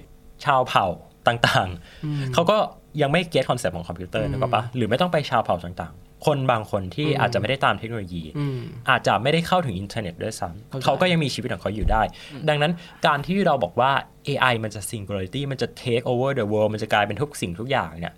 [0.45, 0.85] ชาวเผ่า
[1.27, 2.57] ต่างๆ เขาก็
[3.01, 8.59] ยังไม่ get คอนเซปต์ของคอมพิวเตอร์นึกออกปะหรือไม่ต้องไปชาวเผ่าต่างๆ คนบางคนที่อาจจะไม่ได้ตามเทคโนโลยีอืม
[8.89, 12.01] อาจจะไม่ได้เข้าถึงอินเทอร์เน็ตด้วยซ้เข้าใจำเขาก็ยังมีชีวิตของเขาอยู่ได้
[12.49, 12.71] ดังนั้น
[13.07, 13.91] การที่เราบอกว่า
[14.27, 18.15] AI มันจะ singularity มันจะ take over the world มันจะกลายเป็นทุกสิ่งทุกอย่างเนี่ย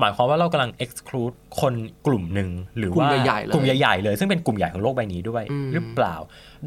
[0.00, 1.74] หมายความว่าเรากำลัง exclude คน
[2.06, 6.14] กลุ่มหนึ่งหรือกลุ่มว่าใหญ่ๆเลยกลุ่มใหญ่ๆเลย ซึ่งเป็นกลุ่มใหญ่ของโลกใบนี้ด้วยอืมหรือเปล่า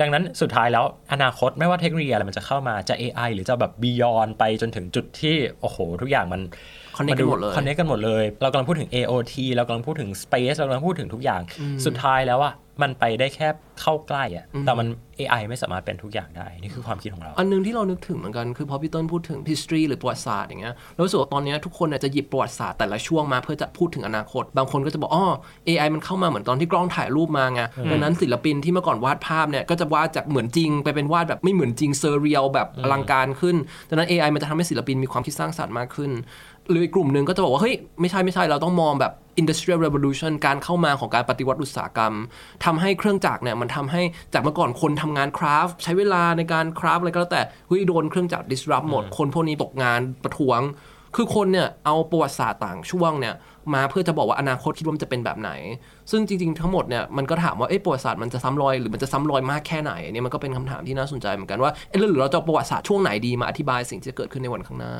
[0.01, 6.41] ดังนั้นสุดท้ายแล้วอนาคตไม่ว่าเทคโนโลยีอะไรมันจะเข้ามาจะ AI หรือจะแบบ beyond ไปจนถึงจุดที่ โอ้โห ทุกอย่างมัน
[6.97, 11.41] connect กันหมดเลยคอนเนคกันหมดเลย เรากำลังพูดถึง AOT เรากำลังพูดถึง Space เรากำลังพูดถึงทุกอย่าง
[11.85, 13.47] สุดท้ายแล้วอะมันไปได้แค่
[13.81, 14.87] เข้าใกล้อะแต่มัน
[15.19, 25.25] AI ไม่สามารถเป็นทุกอย่างได้ นี่คือความคิดของเรา อันหนึงที่เรานึกถึงเหมือนกัน คือพอพี่เติ้ลพูดถึง history หรือประวัติศาสตร์อย่างเงี้ยเรารู้สึกว่าตอนเนี้ยทุกคนเนี่ยจะหยิบประวัติศาสตร์แต่ละช่วงมาเพื่อจะพูดถึงอนาคต บางคนก็จะบอกอ๋อ
[25.67, 33.55] AI มันเข้ามาเหมือนตอนที่กล้องถ่ายรูปมาไงดังนั้นศิลปินที่เมื่อก่อนวาดภาพเนี่ยก็จะวาดจากเหมือนจริง ไปเป็นวาดแบบไม่เหมือนจริง surreal แบบอลังการขึ้น
[33.89, 36.11] ดังนั้น AI มันจะทำให้ศิลปินมีความคิดสร้างสรรค์มากขึ้น
[36.69, 42.13] หรืออีกกลุ่มหนึ่งก็จะบอกว่า เฮ้ย ไม่ใช่ไม่ใช่เราต้องมองแบบ industrial revolution การเข้ามาของการปฏิวัติอุตสาหกรรม
[42.65, 44.01] ทำให้เครื่องจักรเนี่ย มันทำให้
[44.33, 50.61] จากเมื่อก่อนคนทำงานคราฟต์ใช้เวลาในการคราฟต์อะไรก็แล้วแต่เฮ้ยโดนเครื่องจักร disrupt หมด คนพวกนี้ตกงานประท้วง
[51.15, 53.35] คือคนเนี่ยเอาประวัติศาสตร์ต่างช่วงเนี่ย
[53.73, 55.51] มาเพื่อจะบอกว่าอนาคตคิดว่ามันจะเป็นแบบไหน
[56.11, 64.93] ซึ่งจริง ๆ ทั้งหมดเนี่ยมันก็ถามว่าเอ๊ะประวัติศาสตร์มันจะซ้ำรอยหรือมันจะซ้ำรอยมากแค่ไหนเนี่ยมันก็เป็นคำถามที่น่าสนใจเหมือนกันว่าเอ๊ะแล้วหรือเราจะเอาประวัติศาสตร์ช่วงไหนดีมาอธิบายสิ่งที่จะเกิดขึ้นในวันข้างหน้า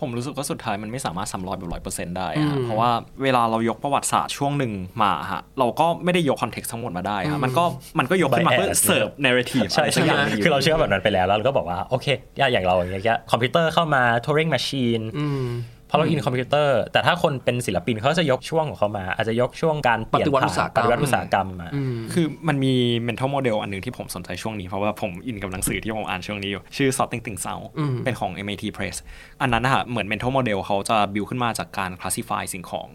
[0.00, 2.90] ผมรู้สึกว่าสุดท้ายมันไม่สามารถซ้ำรอยแบบร้อยเปอร์เซ็นต์ได้อืฮะมเพราะว่า
[3.22, 7.64] เวลาเรายกประวัติศาสตร์ช่วงหนึ่งมาฮะเราก็ไม่ได้ยก context ทั้งหมดมาได้ฮะมันก็
[7.98, 15.04] มันก็ยกขึ้นมาเพื่อ Bias เสิร์ฟเนเรทีฟใช่สัใช่กอย่างหนึ่งยู่คือเราเชื่อแบบนั้นไปแล้วแล้วเราก็บอกว่าโอเคอย่างเราอย่างเงี้ยคอมพิวเตอร์เข้ามา Turing Machine
[15.90, 22.74] อืมพอเราอินคอมพิวเตอร์ แต่ถ้าคนเป็นศิลปินเขาจะยกช่วงของเขามา อาจจะยกช่วงการเปลี่ยนปฏิวัติผ่านอุตสาหกรรมปฏิวัติอุตสาหกรรมมาอืมคือมันมี
[23.06, 28.96] mental model อันหนึ่งที่ผมสนใจช่วงนี้ เพราะว่าผมอินกับหนังสือที่ผมอ่านช่วงนี้อยู่ ชื่อ sorting things out อืมเป็นของ MIT Press
[29.42, 32.88] อันนั้นนะฮะเหมือน mental model เขาจะ build ขึ้นมาจากการ classify สิ่งของ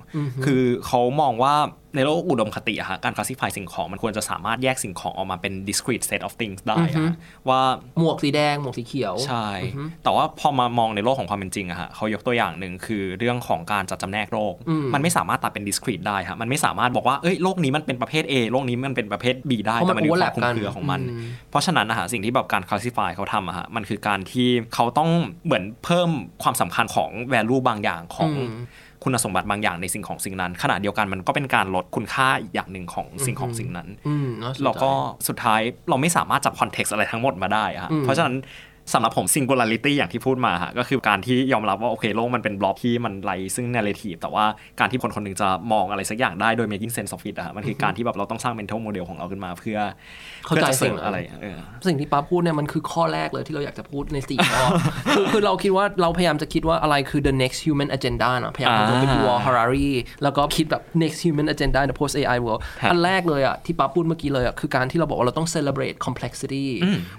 [0.46, 1.56] คือเขามองว่า
[1.96, 7.16] ในโลกอุดมคติอะฮะการ classify สิ่งของมันควรจะสามารถแยกสิ่งของออกมาเป็น discrete set of things ได้อะฮะ
[7.50, 7.62] ว่า
[8.00, 9.48] หมวกสีแดง หมวกสีเขียว ใช่
[10.04, 25.10] แต่ว่าพอมามองในโลกของความเป็นจริงอะฮะเขายกตัวอย่างหนึ่งคือเรื่องของการจัดจำแนกโรคอืมมันไม่สามารถตัดเป็น discrete ได้ฮะมันไม่สามารถบอกว่าเอ้ยโรคนี้มันเป็นประเภท A โรคนี้มันเป็นประเภท B ได้เพราะมันแต่มันมีความ overlap คลุมกันเครือของมันอืมเพราะฉะนั้นนะฮะสิ่งที่แบบการ classify เขาทำอะฮะมันคือการที่เขาต้อง
[25.46, 26.10] เหมือนเพิ่ม
[26.44, 28.56] ความสำคัญของ value บางอย่างของอืม
[29.06, 34.91] คุณสมบัติบางอย่างในสิ่งของสิ่งนั้น ขณะเดียวกันมันก็เป็นการลดคุณค่าอีกอย่างหนึ่งของสิ่งของสิ่งนั้นอืมน่าสนใจเราก็
[35.28, 38.36] สุดท้ายเราไม่สามารถจับคอนเท็กซ์อะไรทั้งหมดมาได้อะฮะอืมเพราะฉะนั้น
[38.93, 44.45] สำหรับผม singularity อย่างที่พูดมาฮะก็คือการที่ยอมรับว่าโอเคโลกมันเป็นบล็อกที่มันไรซึ่ง narrative แต่ว่า
[44.80, 49.78] การที่คนคนหนึ่งจะมองอะไรสักอย่างได้โดย making sense of it อะฮะมันคือการที่แบบเราต้องสร้าง mental model ของเราขึ้นมาเพื่อ
[50.45, 54.63] เข้าใจพื่อจะสิ่เสิงร์ฟนั้นอะไรเออสิ่งที่ป้าพูดเนี่ยมันคือข้อแรกเลยที่เราอยากจะพูดในสี่ข้อ
[55.13, 59.89] คือคือเราคิดว่าเราพยายามจะคิดว่าอะไรคือ the next human agenda นะพยายามจะเป็นอ่าวอลฮารารี
[60.24, 66.65] แล้วก็คิดแบบ next human agenda in the post AI world ครับอันแรกเลยอะที่ป้าพูดเมื่อกี้เลยอะคือการที่เราบอกว่าเราต้อง celebrate complexity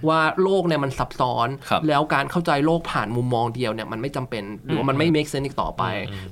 [0.08, 1.55] ว่าโลกเนี่ยมันซับซ้อนครับ
[1.88, 5.82] แล้วการเข้าใจโลกผ่านมุมมองเดียวเนี่ยมันไม่จำเป็นหรือว่ามันไม่ make sense อีกต่อไป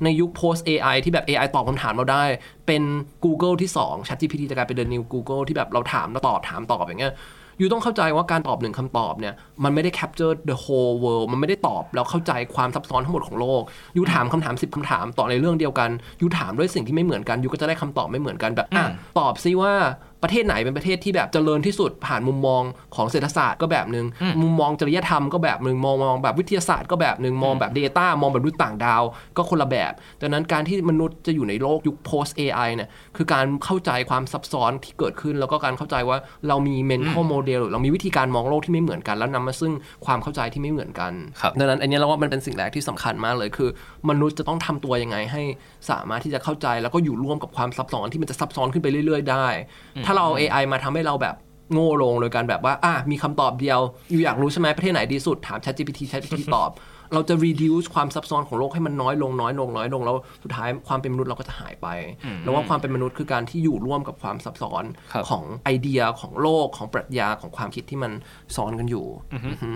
[0.05, 2.25] ในยุค post AI ที่แบบ AI ตอบคำถามเราได้
[2.67, 2.83] เป็น
[3.25, 7.15] Google ที่ 2 ChatGPT จะกลายเป็น the new Google ที่แบบเราถามแล้วตอบถามตอบอย่างเงี้ย
[7.61, 9.35] ยูต้องเข้าใจว่าการตอบหนึ่งคำตอบเนี่ย
[9.65, 13.63] มันไม่ได้ capture the whole world มันไม่ได้ตอบแล้วเข้าใจความซับซ้อนทั้งหมดของโลก
[13.97, 18.85] ยูถามคำถาม 10คำถามต่อในเรื่องเดียวกันยูถามด้วยสิ่งที่ไม่เหมือนกันยูก็จะได้คำตอบไม่เหมือนกันแบบอะ
[19.19, 19.73] ตอบซิว่า
[20.25, 22.63] ประเทศไหนเป็นประเทศที่แบบเจริญที่สุดผ่านมุมมอง
[22.97, 24.07] ของเศรษฐศาสตร์ก็แบบหนึ่ง
[24.43, 29.03] มุมมองจริยธรรมก็แบบหนึ่งมองมองแบบวิทยาศาสตร์ก็แบบหนึ่งมองแบบ Data มองแบบมนุษย์ต่างดาว
[29.37, 36.17] ก็คนละแบบดังนั้นการที่มนุษย์จะอยู่ในโลกยุค post AI เนี่ยคือการเข้าใจความซับซ้อนที่เกิดขึ้น แล้วก็การเข้าใจว่า
[36.49, 39.73] เรามี mental model หรือเรามีวิธีการมองโลกที่ไม่เหมือนกัน แล้วนำมาซึ่ง
[40.07, 43.71] ความเข้าใจที่ไม่เหมือนกันครับดังนั้นอันนี้เราว่ามันเป็นสิ่งแรกที่สำคัญมากเลยคือ
[44.11, 45.43] มนุษย์จะต้องทำตัวยังไงให้
[45.91, 49.47] สามารถที่จะเข้าใจแล้วก็อยู่ร่วมกับความซับซ้อนที่มันจะซับซ้อนขึ้นไปเรื่อย ๆ ได้
[50.07, 51.37] ถ้าเราเอา AI มาทำให้เราแบบ
[51.72, 56.70] โง่ลงโดยการแบบว่าอะมีคำตอบเดียว อยู่อยากรู้ใช่ไหมประเทศไหนดีสุดถาม ChatGPT ChatGPT ตอบ
[57.12, 61.88] เราจะ reduce ความซับซ้อนของโลกให้มันน้อยลงน้อยลงน้อยลงแล้วสุดท้ายความเป็นมนุษย์เราก็จะหายไป
[62.42, 68.12] แล้วว่าความเป็นมนุษย์คือการที่อยู่ร่วมกับความซับซ้อนครับของไอเดียของโลกของปรัชญาของความคิดที่มัน
[68.57, 69.70] ซ้อนกันอยู่อือฮึ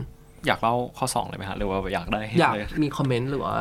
[0.47, 3.55] อยากเล่าข้อสองเลยไหมฮะหรือว่าอยากได้ให้อยากเลยมีคอมเมนต์หรือว่า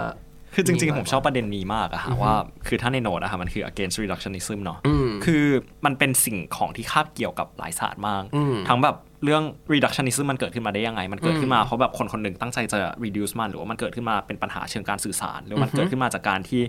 [0.53, 2.33] คือจริงมีๆอะไรผมชอบประเด็นนี้มากอะฮะว่า
[2.67, 5.43] คือถ้าในโน้ตอะฮะมันคือ against reductionism เนาะอืมคือ
[5.86, 16.62] มันเป็นสิ่งของที่คาบเกี่ยวกับหลายศาสตร์มากอืมทั้งแบบเรื่อง reductionism มันเกิดขึ้นมาได้ยังไง มันเกิดขึ้นมาเพราะแบบคนคนหนึ่งตั้งใจจะ reduce มัน หรือว่ามันเกิดขึ้นมาเป็นปัญหาเชิงการสื่อสาร หรือมันเกิดขึ้นมาจากการที่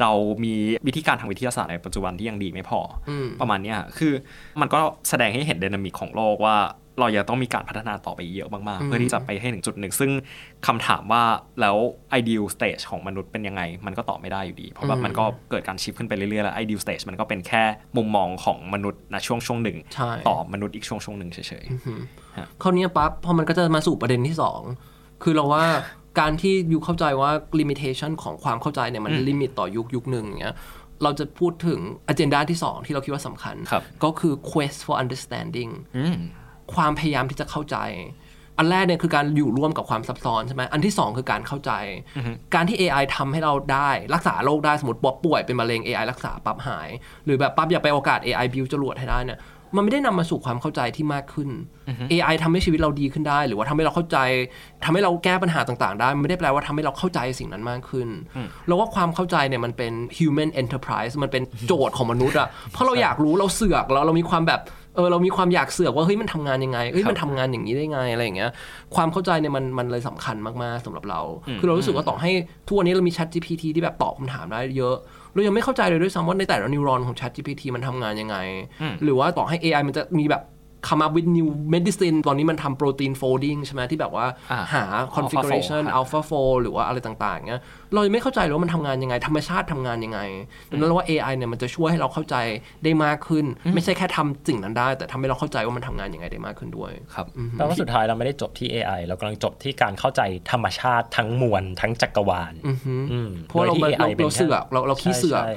[0.00, 0.12] เรา
[0.44, 0.54] มี
[0.86, 4.12] วิธีการทางวิทยาศาสตร์ในปัจจุบันที่ยังดีไม่พออมประมาณเนี้ยคือ
[4.60, 6.56] มันก็แสดงให้เห็น dynamic ของโลกว่า
[7.00, 10.10] เรายังต้องมีการพัฒนาต่อไปเยอะมากๆ เพื่อที่จะไปให้ถึงจุดหนึ่ง ซึ่ง
[10.66, 11.22] คำถามว่า
[11.60, 11.76] แล้ว
[12.20, 17.62] ideal stage ของมนุษย์เป็นยังไง มันก็ตอบไม่ได้อยู่ดี เพราะแบบมันก็เกิดการชิฟขึ้นไปเรื่อยๆ แล้ว ideal stage มันก็เป็นแค่
[17.96, 21.64] มุมมองของมนุษย์นะช่วงช่วงหนึ่งใช่ต่อมนุษย์อีกช่วงช่วงหนึ่งเฉย
[22.62, 24.60] คราวเนี้ยปั๊บพอมันก็จะมาสู่ประเด็นที่สอง
[25.22, 25.64] คือเราว่า
[26.20, 27.30] การที่ you เข้าใจว่า
[27.60, 30.56] limitation ของความเข้าใจเนี่ยมัน limit ต่อยุคยุคหนึ่งอย่างเงี้ย
[31.02, 31.80] เราจะพูดถึง
[32.12, 36.16] agenda ที่สองที่เราคิดว่าสำคัญครับก็คือ quest for understanding ๆอืม
[36.74, 37.76] ความพยายามที่จะเข้าใจ
[38.58, 41.72] อันแรกเนี่ยคือการอยู่ร่วมกับความซับซ้อนใช่ไหมอันที่สองคือการเข้าใจ
[42.54, 46.88] การที่ AI ทำให้เราได้รักษาโรคได้สมมติป๊อป่วยเป็นมะเร็ง AI รักษาปั๊บหาย
[47.24, 49.40] หรือแบบปั๊บอยากไปโอกาส AI บิวจรวดให้ได้เนี่ย
[49.76, 51.48] มันไม่ได้นำมาสู่ความเข้าใจที่มากขึ้น
[52.12, 54.18] AI ทำให้ชีวิตเราดีขึ้นได้ หรือว่าทำให้เราเข้าใจ
[54.84, 58.08] ทำให้เราแก้ปัญหาต่างๆ ได้ มันไม่ได้แปลว่าทำให้เราเข้าใจสิ่งนั้นมากขึ้น
[58.66, 64.60] แล้วว่าความเข้าใจเนี่ยมันเป็น human enterprise มันเป็นโจทย์ของมนุษย์อะเพราะเราอยากรู้เราเสือกแล้วเรามีความแบบ
[64.96, 68.50] เออเรามีความอยากเสือกว่าเฮ้ยมันทำงานยังไงเฮ้ยมันทำงานอย่างนี้ได้ไงอะไรอย่างเงี้ย
[68.94, 71.20] ความเข้าใจเนี่ยมันมันเลยสำคัญมากๆสำหรับเรา
[71.58, 72.30] คือเรารู้สึกว่าต่อให้
[72.66, 74.96] ทุกวันนี้เรามี Chat GPT ที่แบบตอบคำถามได้เยอะ
[75.32, 78.36] เรายังไม่เข้าใจเลยด้วยซ้ำว่าในแต่ละนิวรอนของ Chat GPT มันทำงานยังไง
[79.02, 80.42] หรือว่าต่อให้ AI มันจะมีแบบ
[80.88, 84.84] come up with new medicine ตอนนี้มันทำ protein folding ใช่ไหมที่แบบว่าอ่าหา
[85.16, 87.62] configuration AlphaFold ครับ alpha fold หรือว่าอะไรต่างๆเงี้ย
[87.94, 90.20] เรายังไม่เข้าใจเลยว่ามันทำงานยังไง ธรรมชาติทำงานยังไง
[90.70, 92.36] ดังนั้นเราว่า AI เนี่ยมันจะช่วยให้เราเข้าใจ
[92.84, 93.44] ได้มากขึ้น
[93.74, 100.20] ไม่ใช่แค่ทำสิ่งนั้นได้ แต่ทำให้เราเข้าใจว่ามันทำงานยังไงได้มากขึ้นด้วยครับแปลว่าสุดท้ายเราไม่ได้จบที่ AI เรากำลังจบที่การเข้าใจ
[100.50, 102.54] ธรรมชาติทั้งมวลทั้งจักรวาล
[103.12, 105.52] อืมเพราะว่าเราโดยที่เรา AI ป็นเราแค่เสือกเราเราขี้เสือกใช่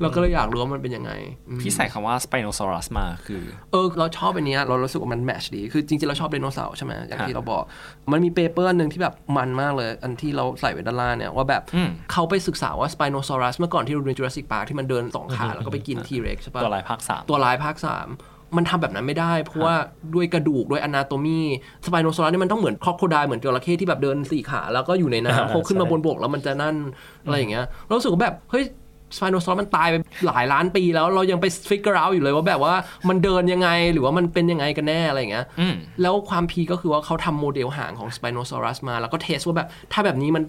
[0.00, 1.12] เราก็เลยอยากรู้ว่ามันเป็นยังไง
[1.48, 7.62] อืมพี่ใส่คำว่า Spinosaurus มาคือ เออเราชอบอันเนี้ยเรารู้สึกว่ามัน match ดี คือจริงๆ เราชอบไดโนเสาร์ใช่ไหมอย่างที่ฮะเราบอก
[8.12, 19.74] มันมี paper หนึ่งที่แบบมันมากเลย อันที่เราใส่ไว้ด้านล่างเนี่ย ว่าแบบอืมเขาไปศึกษาว่า Spinosaurus เมื่อก่อนที่เราเรียน Jurassic Park ที่มันเดินสองขา แล้วก็ไปกิน T-Rex ใช่ปะตัวร้ายภาคสามตัวร้ายภาค3มันทำแบบนั้นไม่ได้ เพราะว่า
[20.14, 26.76] ด้วยกระดูกด้วย anatomy Spinosaurus เนี่ยมันต้องเหมือน crocodile เหมือนจระเข้ที่แบบเดินสี่ขา แล้วก็อยู่ในอ่าน้ำพอขึ้นมาใช่บนบกแล้วมันจะนั่น
[27.24, 28.64] อะไรอย่างเงี้ยเรารู้สึกว่าแบบเฮ้ย
[29.16, 29.94] Spinosaurus มันตายไป
[30.26, 32.74] หลายล้านปีแล้วเรายังไป figure out อยู่เลยว่าแบบว่า
[33.08, 40.44] มันเดินยังไงหรือว่ามันเป็นยังไงกันแน่อะไรอย่างเงี้ยอืมแล้วความ peak ก็คือว่าเขาทำโมเดลหางของ Spinosaurus มา แล้วก็ test ว่าแบบถ้าแบบนี้มัน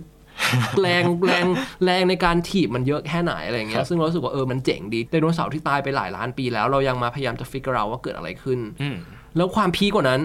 [0.81, 1.45] แรงแรง
[1.85, 8.97] แรงในการถีบมันเยอะแค่ไหนอะไรอย่างเงี้ยซึ่งเรารู้สึกว่าเออมันเจ๋งดีไดโนเสาร์ที่ตายไปหลายล้านปีแล้วเรายังมาพยายามจะ figure out ว่าเกิดอะไรขึ้นอืม
[9.37, 10.21] แล้วความ peak กว่านั้น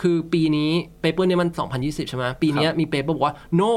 [0.00, 0.70] คือปีนี้
[1.00, 1.48] paper เนี่ยมัน
[1.80, 3.72] 2020 ใช่ไหมปีเนี้ยมี paper บอกว่า no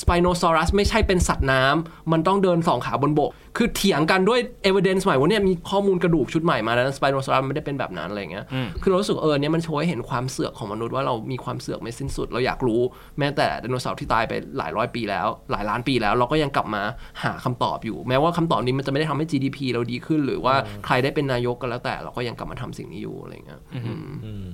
[0.00, 8.44] Spinosaurus ไม่ใช่เป็นสัตว์น้ำมันต้องเดินสองขาบนบก คือเถียงกันด้วย evidence ใหม่ว่าเนี่ยมีข้อมูลกระดูกชุดใหม่มาแล้ว Spinosaurus ไม่ได้เป็นแบบนั้นอะไรอย่างเงี้ย
[8.82, 12.80] คือเรารู้สึกเออเนี่ยมันโชว์ให้เห็นความเสือกของมนุษย์ว่าเรามีความเสือกไม่สิ้นสุด เราอยากรู้
[13.18, 16.82] แม้แต่ไดโนเสาร์ที่ตายไปหลายร้อยปีแล้ว หลายล้านปีแล้ว เราก็ยังกลับมา
[17.22, 20.54] หาคำตอบอยู่ แม้ว่าคำตอบนี้มันจะไม่ได้ทำให้ GDP เราดีขึ้น หรือว่า
[20.86, 24.52] ใครได้เป็นนายกก็แล้วแต่ เราก็ยังกลับมาทำสิ่งนี้อยู่อะไรอย่างเงี้ยอืม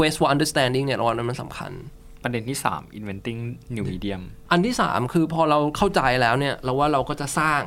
[0.00, 1.72] quest for understanding เนี่ยเราว่ามันสำคัญ
[2.24, 3.40] ประเด็นที่ 3 inventing
[3.74, 7.60] new medium อันที่สามคือพอเราเข้าใจแล้วเนี่ยเราว่าเราก็จะสร้าง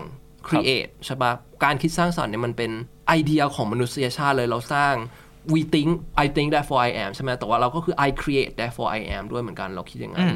[0.48, 1.32] create ใช่ปะ
[1.64, 2.72] การคิดสร้างสรรค์เนี่ยมันเป็น
[3.08, 4.94] ไอเดียของมนุษยชาติเลยเราสร้าง
[5.54, 5.90] we think
[6.24, 10.36] I think therefore I am ใช่ไหมแต่ว่าเราก็คือ I create therefore I am ด้วยเหมือนกันเราคิดอย่างนั้น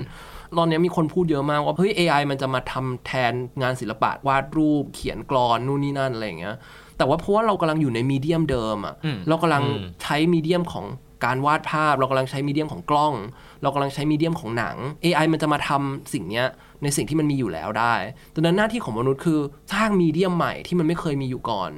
[0.57, 6.55] ตอนนี้มีคนพูดเยอะมากว่าเฮ้ย AI มันจะมาทำแทนงานศิลปะวาดรูปเขียนกลอนนู่นนี่นั่นอะไรอย่างเงี้ย
[6.97, 8.95] แต่ว่าเพราะว่าเรากำลังอยู่ใน medium เดิมอะ
[9.27, 9.63] เรากำลัง
[10.01, 10.85] ใช้ medium ของ
[11.25, 13.13] การวาดภาพ เรากำลังใช้ medium ของกล้อง
[13.61, 16.47] เรากำลังใช้ medium ของหนัง AI มันจะมาทำสิ่งเนี้ย
[16.83, 17.95] ในสิ่งที่มันมีอยู่แล้วได้
[18.35, 19.39] ดังนั้นหน้าที่ของมนุษย์คือ
[19.73, 21.71] สร้าง medium ใหม่ที่มันไม่เคยมีอยู่ก่อน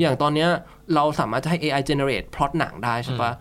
[0.00, 0.48] อย่างตอนเนี้ย
[0.94, 3.32] เราสามารถจะให้ AI generate พล็อตหนังได้ใช่ปะ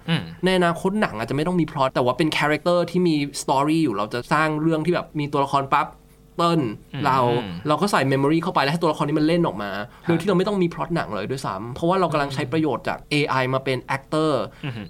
[0.45, 5.87] ในอนาคตหนังอาจจะไม่ต้องมีพล็อตแต่ว่าเป็น character ที่มีstory อยู่เราจะสร้างเรื่องที่แบบมีตัวละครปั๊บ
[6.37, 6.59] เติ้ล
[7.05, 7.17] เรา
[7.67, 9.71] เราก็ใส่ memory เข้าไปแล้วให้ตัวละครนี้มันเล่นออกมา
[10.03, 14.31] โดยที่เราไม่ต้องมีพล็อตหนังเลยด้วยซ้ำเพราะว่าเรากำลังใช้ประโยชน์จาก AI มาเป็น actor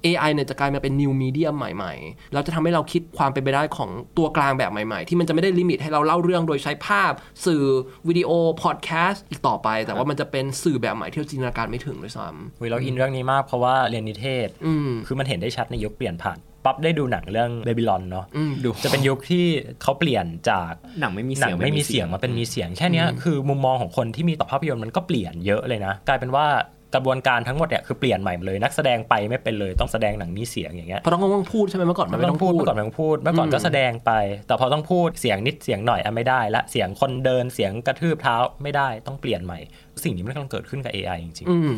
[0.06, 7.12] AI เนี่ยจะกลายมาเป็น new medium ใหม่ ๆ เราจะทำให้เราคิดความเป็นไปได้ของตัวกลางแบบใหม่ ๆ ที่มันจะไม่ได้ limit ให้เราเล่าเรื่องโดยใช้ภาพ
[7.46, 7.64] สื่อ
[8.08, 8.30] วิดีโอ
[8.64, 18.26] พอดแคสต์อีกต่อไป แต่ว่ามันจะเป็นสื่อแบบใหม่ที่เราจินตนาการไม่ถึงด้วยซ้ำเว้ยเราอินเรื่องนี้มากเพราะว่าเรียนนิเทศอืมคือมันเห็นได้ชัดในยุคเปลี่ยนผ่าน ปั๊บได้ดูหนังเรื่องเบบิลอนเนาะ
[18.64, 19.46] ดูจะเป็นยุคที่
[19.82, 26.48] เขาเปลี่ยนจากหนังไม่มีหนัเสียงไม่มีเสียงมาเป็นมีเสียงแค่เนี้ยคือมุมมองของคนที่มีต่อภาพยนตร์มันก็เปลี่ยนเยอะเลยนะ กลายเป็นว่า
[26.96, 34.12] กระบวนการทั้งหมดเนี่ยคือเปลี่ยนใหม่หมดเลยนักแสดงไปไม่เป็นเลยต้องแสดงหนังมีเสียงอย่างเงี้ยเพราะต้องต้องพูดใช่ไหมเมื่อก่อนมันไม่ต้ต้อองงพูพูดดเมื่อก่อนไม่ต้องพูดเมื่อก่อนก็แสดงไป
[34.48, 39.60] แต่พอต้องพูดเสียงนิดเสียงหน่อยอะไม่ได้ละเสียงคนเดินเสียงกระทืบเท้าไม่ได้ต้องเปลี่ยนใหม่
[40.04, 41.74] สิ่งนี้มันกำลังเกิดขึ้นกับ AI จริงอืม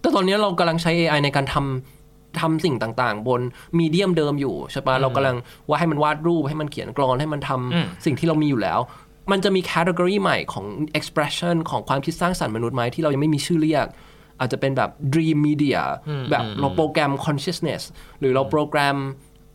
[0.00, 2.03] แต่ตอนนี้เรากำลังใช้ AI ในการทำ
[2.40, 3.40] ทำสิ่งต่างๆ บน
[3.78, 5.36] มีเดียมเดิมอยู่ใช่ปะเรากำลัง
[5.68, 8.80] ว่าให้มันวาดรูปให้มันเขียนกรอนให้มันทำสิ่งที่เรามีอยู่แล้ว
[9.32, 10.66] มันจะมีแคตตากรีใหม่ของ
[10.98, 13.86] expression ของความคิดสร้างสรรค์มนุษย์ไหมที่เรายังไม่มีชื่อเรียก
[14.40, 15.78] อาจจะเป็นแบบ dream media
[16.30, 17.82] แบบเราโปรแกรม consciousness
[18.20, 18.96] หรือเราโปรแกรม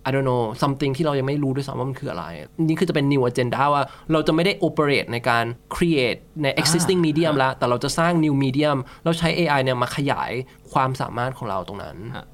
[0.10, 2.26] I don't know something ที่เรายังไม่รู้ด้วยซ้ำว่ามันคืออะไร
[2.68, 5.46] นี่คือจะเป็น new agenda ว่าเราจะไม่ได้ operate ในการ
[5.76, 10.32] create ใน existing medium แล้ว แต่เราจะสร้าง new medium เราใช้ AI เนี่ยมาขยาย
[10.74, 12.26] ความสามารถของเราตรงนั้นฮะ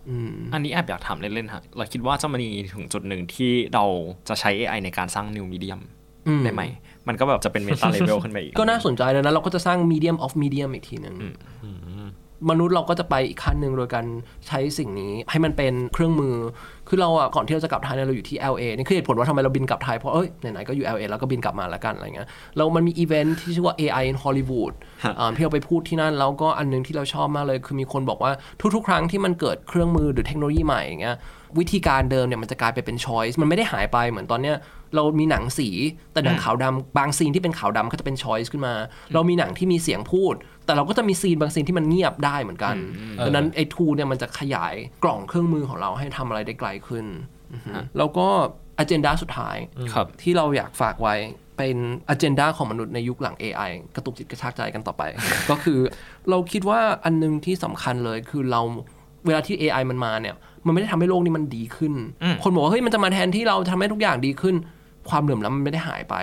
[0.54, 3.86] อันนี้แอบอยากถามเล่นๆฮะเราคิดว่าจะมีถึงจุดหนึ่งที่เรา
[4.30, 5.82] จะใช้ AI ในการสร้าง new medium
[6.44, 6.64] ได้ไหม
[7.08, 11.16] มันก็แบบจะเป็น meta level ขึ้นไปอีก ก็น่าสนใจเลยนะ เราก็จะสร้าง medium of medium อีกทีหนึ่ง
[12.50, 14.06] มนุษย์เราก็จะไปอีกขั้นหนึ่งโดยการ
[14.48, 16.36] ใช้สิ่งนี้ให้มันเป็นเครื่องมือ
[16.96, 22.28] คือเราอะก่อนที่เราจะกลับไทยเนี่ยเราอยู่ที่ LA นี่คือเหตุผลว่าทำไมเราบินกลับไทยเพราะเอ้ยไหนๆก็อยู่ LA แล้วก็บินกลับมาแล้วกันอะไรเงี้ย
[22.58, 28.32] แล้วมันมีอีเวนท์ที่ชื่อว่า AI in Hollywood ฮะอ่าที่เราไปพูดที่นั่นแล้วก็อันหนึ่งที่เราชอบมากเลย คือมีคนบอกว่า
[28.76, 31.16] ทุกๆ ครั้งที่มันเกิดเครื่องมือหรือเทคโนโลยีใหม่อย่างเงี้ย
[31.60, 34.56] วิธีการเดิมเนี่ยมันจะกลายไปเป็น choice มันไม่ได้หายไปเหมือนตอนเนี้ย
[34.96, 35.70] เรามีหนังสี
[36.14, 38.74] แต่หนังขาวดำบาง scene ที่เป็นขาวดำก็จะเป็น choice ขึ้นมา
[39.14, 42.76] เรามีหนังที่มีเสียงพูด แต่เราก็จะมี scene บาง scene ที่มันเงียบได้เหมือนกัน
[43.26, 47.06] ดังนั้นไอ้ tool เนี่ยมันจะขยายกล่องเครื่องมือของเราให้ทำอะไรได้ไกลขึ้น
[47.54, 48.28] อือฮึแล้วก็
[48.84, 49.58] agenda สุดท้าย
[49.94, 51.16] ครับที่เราอยากฝากไว้
[51.58, 51.78] เป็น
[52.14, 55.04] agenda ของมนุษย์ในยุคหลัง AI กระตุกจิตกระชากใจกันต่อไป
[55.50, 55.80] ก็คือ
[56.30, 58.62] เราคิดว่าอันหนึงที่สำคัญเลยคือเรา
[59.26, 61.94] เวลาที่ AI มันมาเนี่ย มันไม่ได้ทำให้โลกนี้มันดีขึ้น
[62.44, 64.56] คนบอกว่าเฮ้ยมันจะมาแทนที่เราทำให้ทุกอย่างดีขึ้น
[65.10, 66.16] ความเหลื่อมล้ำมันไม่ได้หายไป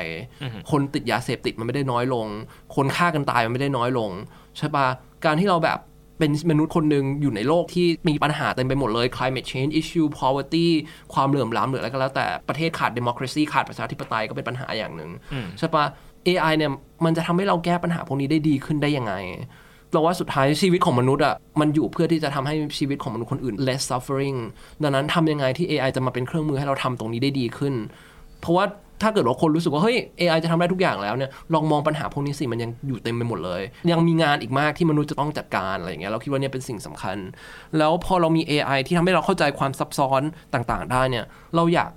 [0.70, 2.26] คนติดยาเสพติดมันไม่ได้น้อยลง
[2.74, 4.10] คนฆ่ากันตายมันไม่ได้น้อยลง
[4.58, 4.86] ใช่ปะ
[5.24, 5.78] การที่เราแบบ
[6.18, 10.66] เป็นมนุษย์คนหนึ่งอยู่ในโลกที่มีปัญหาเต็มไปหมดเลย climate change issue poverty
[11.14, 15.10] ความเหลื่อมล้ำหรืออะไรก็แล้วแต่ประเทศขาด democracy ขาดประชาธิปไตยก็เป็นปัญหาอย่างหนึ่ง
[15.58, 15.84] ใช่ปะ
[16.26, 16.72] AI เนี่ย
[17.04, 19.14] มันจะทำให้เราแก้ปัญหาพวกนี้ได้ดีขึ้นได้ยังไง
[19.92, 24.38] เราว่าสุดท้ายชีวิตของมนุษย์อะมันอยู่เพื่อที่จะทำให้ชีวิตของมนุษย์คนอื่น less suffering
[24.82, 27.74] ดังนั้นทำยังไงที่ AI จะมาเป็นเครื่องมือให้เราทำตรงนี้ได้ดีขึ้น
[28.42, 28.64] เพราะว่า
[29.02, 37.16] ถ้าเกิดว่าคนรู้สึกว่าเฮ้ย AI จะทำได้ทุกอย่างแล้วเนี่ยลองมองปัญหาพวกนี้สิมันยังอยู่เต็มไปหมดเลย ยังมีงานอีกมากที่มนุษย์จะต้องจัดการอะไรอย่างเงี้ยเราคิดว่าเนี่ยเป็นสิ่งสำคัญ
[37.78, 40.22] แล้วพอเรามี AI ที่ทำให้เราเข้าใจความซับซ้อน
[40.54, 41.24] ต่าง ๆ ได้เนี่ย
[41.56, 41.90] เราอยาก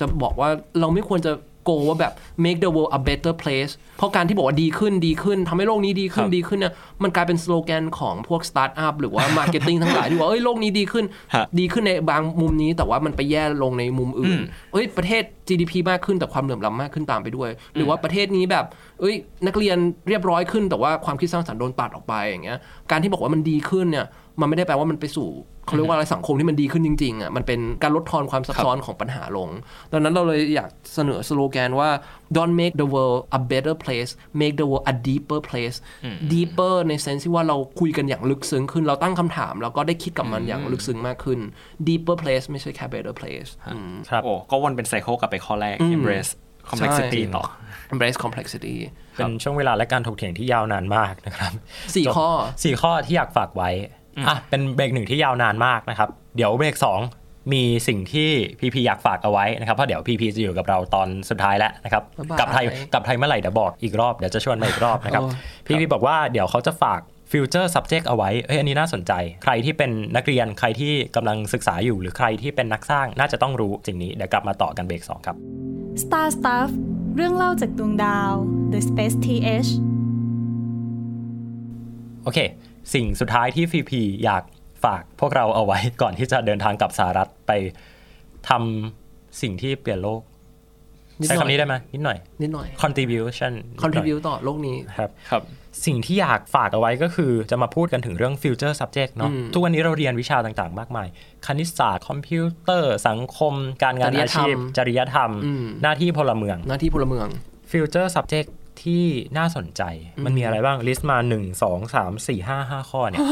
[0.00, 0.48] จะบอกว่า
[0.80, 1.32] เราไม่ควรจะ
[1.64, 2.12] goal ว่าแบบ
[2.44, 14.38] make the world a better place เพราะการที่บอกว่าดีขึ้นดีขึ้นทำให้โลกนี้ดีขึ้นดีขึ้นเนี่ยมันกลายเป็นสโลแกนของพวกสตาร์ทอัพหรือว่า marketing ทั้งหลายที่ว่าเอ้ยโลกนี้ดีขึ้นฮะดีขึ้นในบางมุมนี้ แต่ว่ามันไปแย่ลงในมุมอื่น
[14.72, 18.64] เอ้ยประเทศ GDP มากขึ้นแต่ความเหลื่อมล้ำมากขึ้นตามไปด้วย หรือว่าประเทศนี้แบบ
[19.00, 19.14] เอ้ย
[19.46, 19.76] นักเรียน
[20.08, 22.58] เรียบร้อยขึ้น แต่ว่าความคิดสร้างสรรค์โดนตัดออกไปอย่างเงี้ย
[22.90, 24.06] การที่บอกว่ามันดีขึ้นเนี่ย
[24.40, 25.28] มันไม่ได้แปลว่ามันไปสู่
[25.66, 29.48] เขาเรียกว่าอะไรสังคมที่มันดีขึ้นจริงๆอะมันเป็นการลดทอนความซับซ้อนของปัญหาลง
[29.92, 31.90] ดังนั้นเราเลยอยากเสนอสโลแกนว่า
[32.36, 35.76] don't make the world a better place make the world a deeper place
[36.32, 41.38] deeper ในเซนส์ที่ว่าเราคุยกันอย่างลึกซึ้งขึ้น เราตั้งคำถาม แล้วก็ได้คิดกับมันอย่างลึกซึ้งมากขึ้น
[41.88, 46.30] deeper place ไม่ใช่แค่ better place อืมครับโอ้ก็วนเป็นไซเคิลกลับไปข้อแรก embrace
[46.70, 47.44] complexity ใช่ต่อ
[47.92, 48.74] embrace complexity
[49.16, 51.52] เป็นช่วงเวลาและการถกเถียงที่ยาวนานมากนะครับ
[51.96, 52.28] สี่ข้อ
[52.62, 53.70] สี่ข้อที่อยากฝากไว้
[54.28, 57.00] อะเป็นเบรกหนึ่งที่ยาวนานมากนะครับ เดี๋ยวเบรกสอง
[57.52, 67.00] มีสิ่งที่พีพีอยากฝากเอาไว้นะครับเพราะเดี๋ยวพีพีจะอยู่กับเราตอนสุดท้ายแล้วนะครับบ๊ายบายกลับไทยกลับไทยเมื่อไหร่เดี๋ยวบอกอีกรอบเดี๋ยวจะชวนมาอีกรอบนะครับโอ้พีพีบอกว่าเดี๋ยวเขาจะฝาก
[67.32, 69.12] future subject เอาไว้เอ้ยอันนี้น่าสนใจ
[69.44, 75.36] ใครที่เป็นนักเรียนใครที่กำลังศึกษาอยู่ หรือใครที่เป็นนักสร้างน่าจะต้องรู้สิ่งนี้เดี๋ยวกลับมาต่อกันเบรกสองครับ
[76.02, 76.70] Star Stuff
[77.16, 78.32] เรื่องเล่าจากดวงดาว
[78.72, 79.70] The Space TH
[82.24, 82.38] โอเค
[82.94, 84.42] สิ่งสุดท้ายที่พีพีอยาก
[84.84, 87.52] ฝากพวกเราเอาไว้ก่อนที่จะเดินทางกลับสหรัฐไป
[88.48, 90.20] ทำสิ่งที่เปลี่ยนโลก
[91.20, 95.42] นิดใช้หน่อยคำนี้ได้ไหมนิดหน่อย นิดหน่อย contribution นิดหน่อย contribu ต่อโลกนี้ครับครับ
[95.86, 101.08] สิ่งที่อยากฝากเอาไว้ก็คือจะมาพูดกันถึงเรื่อง future subject เนาะอืมทุกวันนี้เราเรียนวิชาต่างๆ มากมาย
[101.46, 107.26] คณิตศาสตร์ คอมพิวเตอร์ สังคม การงานจริยอาธรรมชีพ จริยธรรมอืมหน้าที่พลเมือง หน้าที่พลเมือง
[107.72, 108.48] future subject
[108.82, 109.04] ที่
[109.38, 109.82] น่าสนใจ
[110.24, 113.26] มันมีอะไรบ้างลิสต์มา 1 2 3 4 5 5 ข้อเนี่ย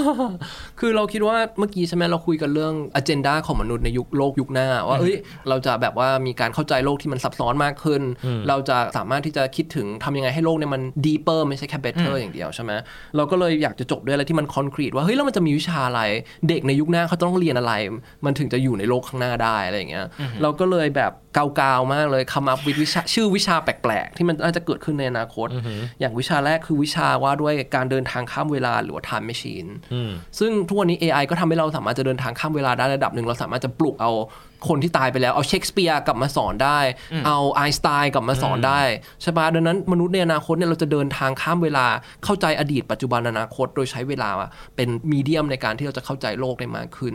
[0.80, 5.16] คือเราคิดว่าเมื่อกี้ใช่ไหมเราคุยกันเรื่อง agenda ของมนุษย์ในยุคโลกยุคหน้า ว่าเอ้ย
[5.49, 8.03] เราจะแบบว่ามีการเข้าใจโลกที่มันซับซ้อนมากขึ้น
[8.49, 12.72] เราจะสามารถที่จะคิดถึงทำยังไงให้โลกเนี่ยมัน deeper ไม่ใช่แค่ better อย่างเดียวใช่ไหม
[13.16, 16.03] เราก็เลยอยากจะจบด้วยอะไรที่มัน concrete ว่าเฮ้ยแล้วมันจะมีวิชาอะไร
[16.49, 17.72] เด็กในยุคหน้าเขาต้องเรียนอะไร
[18.24, 20.07] มันถึงจะอยู่ในโลกข้างหน้าได้อะไรอย่างเงี้ย
[20.43, 21.47] เราก็เลยแบบกา
[21.78, 25.49] วๆมากเลยคำอัพวิชาชื่อวิชาแปลกๆที่มันน่าจะเกิดขึ้นในอนาคต
[26.01, 29.68] อย่างวิชาแรกคือวิชาว่าด้วยการเดินทางข้ามเวลาหรือว่า time machine
[30.39, 34.12] ซึ่งทุกวันนี้ AI ก็ทำให้เราสามารถจะเดินทางข้ามเวลาได้ระดับหนึ่ง เราสามารถจะปลุกเอา
[34.68, 36.78] คนที่ตายไปแล้วเอาเชคสเปียร์กลับมาสอนได้
[37.26, 38.81] เอาไอน์สไตน์กลับมาสอนได้
[39.22, 41.87] ใช่ปะดังนั้นมนุษย์ในอนาคตเนี่ยเราจะเดินทางข้ามเวลา
[42.24, 44.31] เข้าใจอดีตปัจจุบันอนาคต โดยใช้เวลา
[44.76, 47.14] เป็นมีเดียมในการที่เราจะเข้าใจโลกได้มากขึ้น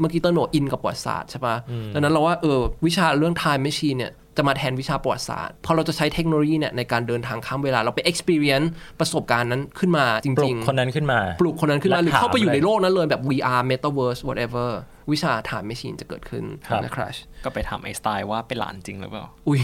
[0.00, 1.56] เมื่อกี้ต้นบอกอินกับประวัติศาสตร์ใช่ปะ
[1.94, 8.68] ดังนั้นเราว่าเออวิชาเรื่อง time machine เนี่ย จะมาแทนวิชาประวัติศาสตร์พอเราจะใช้เทคโนโลยีเนี่ยในการเดินทางข้ามเวลาเราไป experience
[9.00, 14.68] ประสบการณ์นั้นขึ้นมาจปลุริกงคนนั้นขึ้นมา ปลุกคนนั้นขึ้นมาหรือเข้าไปอยู่ในและถามโลกนั้นเลยแบบ VR Metaverse whatever
[15.12, 19.60] วิชา time machine จะเกิดขึ้นครับนะครัชก็ไปถามไอน์สไตน์ว่าเป็นหลานจริงหรือเปล่าอุ้ย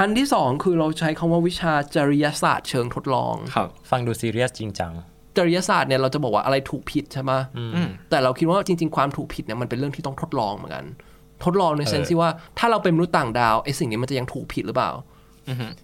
[0.00, 4.92] อันที่สองคือเราใช้คำว่าวิชาจริยศาสตร์เชิงทดลองครับฟังดูซีเรียสจริงจัง
[5.36, 7.32] จริยศาสตร์เนี่ยเราจะบอกว่าอะไรถูกผิดใช่ไหม
[8.10, 10.84] แต่เราคิดว่าจริง ๆ ความถูกผิดเนี่ยมันเป็นเรื่องที่ต้องทดลองเหมือนกัน
[11.44, 14.92] ทดลองในเซนส์ที่ว่าถ้าเราเป็นมนุษย์ต่างดาวไอ้สิ่งนี้มันจะยังถูกผิดหรือเปล่า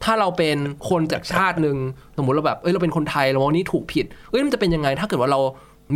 [0.04, 0.56] ถ้าเราเป็น
[0.88, 1.76] คนจากชาติหนึ่ง
[2.16, 5.40] สมมติเราแบบเอ้ยเราเป็นคนไทยเรามองนี่ถูกผิดเอ้ยมันจะเป็นยังไง ถ้าเกิดว่าเรา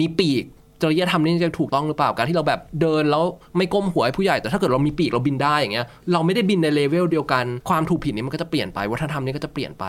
[0.00, 0.44] มีปีก
[0.82, 3.24] จริยธรรมนี่จะถูกต้องหรือเปล่าการที่เราแบบเดินแล้ว
[3.56, 9.84] ไม่ก้มหัวให้ผู้ใหญ่แต่ถ้าเกิดเรามีปีกเราบินได้อย่างเงี้ยเราไม่ได้บินในเลเวลเดียวกันความถูกผิดนี้มันก็จะเปลี่ยนไปวัฒนธรรมนี้ก็จะเปลี่ยนไป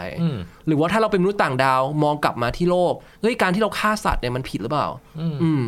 [0.68, 4.88] หรือว่าถ้าเราเป็นมนุษย์ต่างดาวมองกลับมาที่โลกเฮ้ยการที่เราฆ่าสัตว์เนี่ยมันผิดหรือเปล่า
[5.44, 5.64] อืม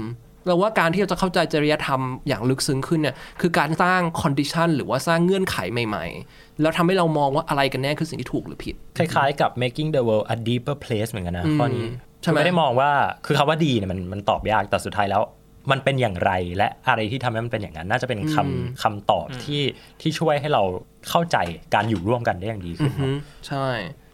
[0.46, 11.88] เราว่าการที่เราจะเข้าใจจริยธรรมอย่างลึกซึ้งขึ้นเนี่ยคือการสร้าง condition หรือว่าสร้างเงื่อนไขใหม่ๆ แล้วทำให้เรามองว่าอะไรกันแน่คือสิ่งที่ถูกหรือผิด คล้ายๆกับ making the world a deeper place เหมือนกันนะข้อนี้
[12.22, 12.92] ใช่ไหมคือไม่ได้มองว่า
[13.26, 15.24] คือคำว่าดีเนี่ยมันมันตอบยากแต่สุดท้ายแล้ว
[15.72, 19.62] มันเป็นอย่างไรและอะไรที่ทำให้มันเป็นอย่างนั้น น่าจะเป็นคำคำตอบที่
[20.02, 20.64] ที่ช่วยให้เรา
[21.10, 21.38] เข้าใจ
[21.74, 23.18] การอยู่ร่วมกันได้อย่างดีขึ้นอืม
[23.48, 23.68] ใช่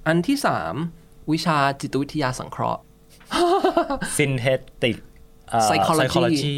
[0.08, 0.74] อันที่สาม
[1.32, 2.82] วิชาจิตวิทยาสังเคราะห์
[4.18, 5.07] synthetic เอ่อ
[5.68, 6.58] Psychology psychology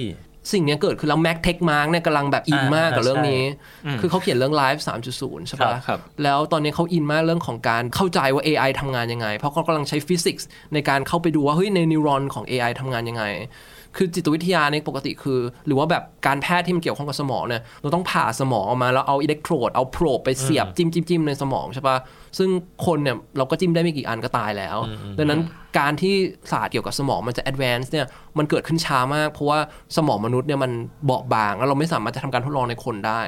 [0.51, 3.41] สิ่งเนี้ยเกิดขึ้นแล้ว Max Tegmark เนี่ยกำลังแบบอินอ่ามมากกับใช่เรื่องนี้
[4.01, 4.81] คือเขาเขียนเรื่อง Life
[5.15, 13.23] 3.0 ใช่ปะครับครับแล้วตอนนี้เขาอินมากเรื่องของการเข้าใจว่า AI ทำงานยังไง เพราะเขากำลังใช้ฟิสิกส์ในการเข้าไปดูว่าเฮ้ยในนิวรอนของ AI ทำงานยังไง
[13.97, 21.97] คือจิตวิทยาในยปกติคือ หรือว่าแบบการแพทย์ที่มันเกี่ยวข้องกับสมองเนี่ยเราต้องผ่าสมองออกมาแล้วเอาอิเล็กโทรดเอาโพรบไปเสียบจิ้มจิ้มจิ้มในสมองใช่ปะ
[22.37, 22.49] ซึ่ง
[22.85, 24.77] คนเนี่ยเราก็จิ้มได้ไม่กี่อันก็ตายแล้ว
[25.17, 25.41] ดังนั้น
[25.79, 26.15] การที่
[26.51, 28.05] ศาสตร์เกี่ยวกับสมองมันจะ advance เนี่ย
[28.37, 29.59] มันเกิดขึ้นช้ามาก เพราะว่า
[29.97, 30.71] สมองมนุษย์เนี่ยมัน
[31.05, 33.21] เบาะบางแล้วเราไม่สามารถจะทำการทดลองในคนได้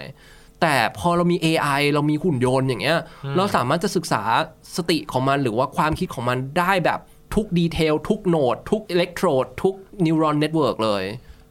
[0.61, 2.99] แต่พอเรามี AI เรามีหุ่นยนต์อย่างเงี้ย
[3.37, 4.21] เราสามารถจะศึกษา
[4.77, 6.99] สติของมันหรือว่าความคิดของมันได้แบบ
[7.35, 9.75] ทุก detail ทุก node ทุกอิเล็กโทรด ทุก
[10.05, 11.03] neuron network เลย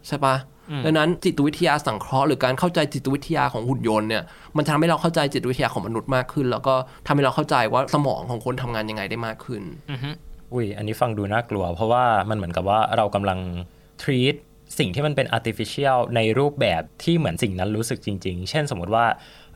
[0.09, 0.37] ใช่ปะ
[0.85, 4.23] ดังนั้นจิตวิทยาสังเคราะห์หรือการเข้าใจจิตวิทยาของหุ่นยนต์เนี่ย
[4.57, 6.75] มันทำให้เราเข้าใจจิตวิทยาของมนุษย์มากขึ้น แล้วก็
[7.07, 9.63] ทำให้เราเข้าใจว่าสมองของคนทำงานยังไงได้มากขึ้น
[10.53, 13.39] อุ้ยอันนี้ฟังดูน่ากลัว เพราะว่ามันเหมือนกับว่าเรากำลัง
[14.03, 14.35] treat
[14.79, 19.07] สิ่งที่มันเป็น artificial ในรูปแบบที่เหมือนสิ่งนั้นรู้สึกจริง ๆ เช่นสมมติว่า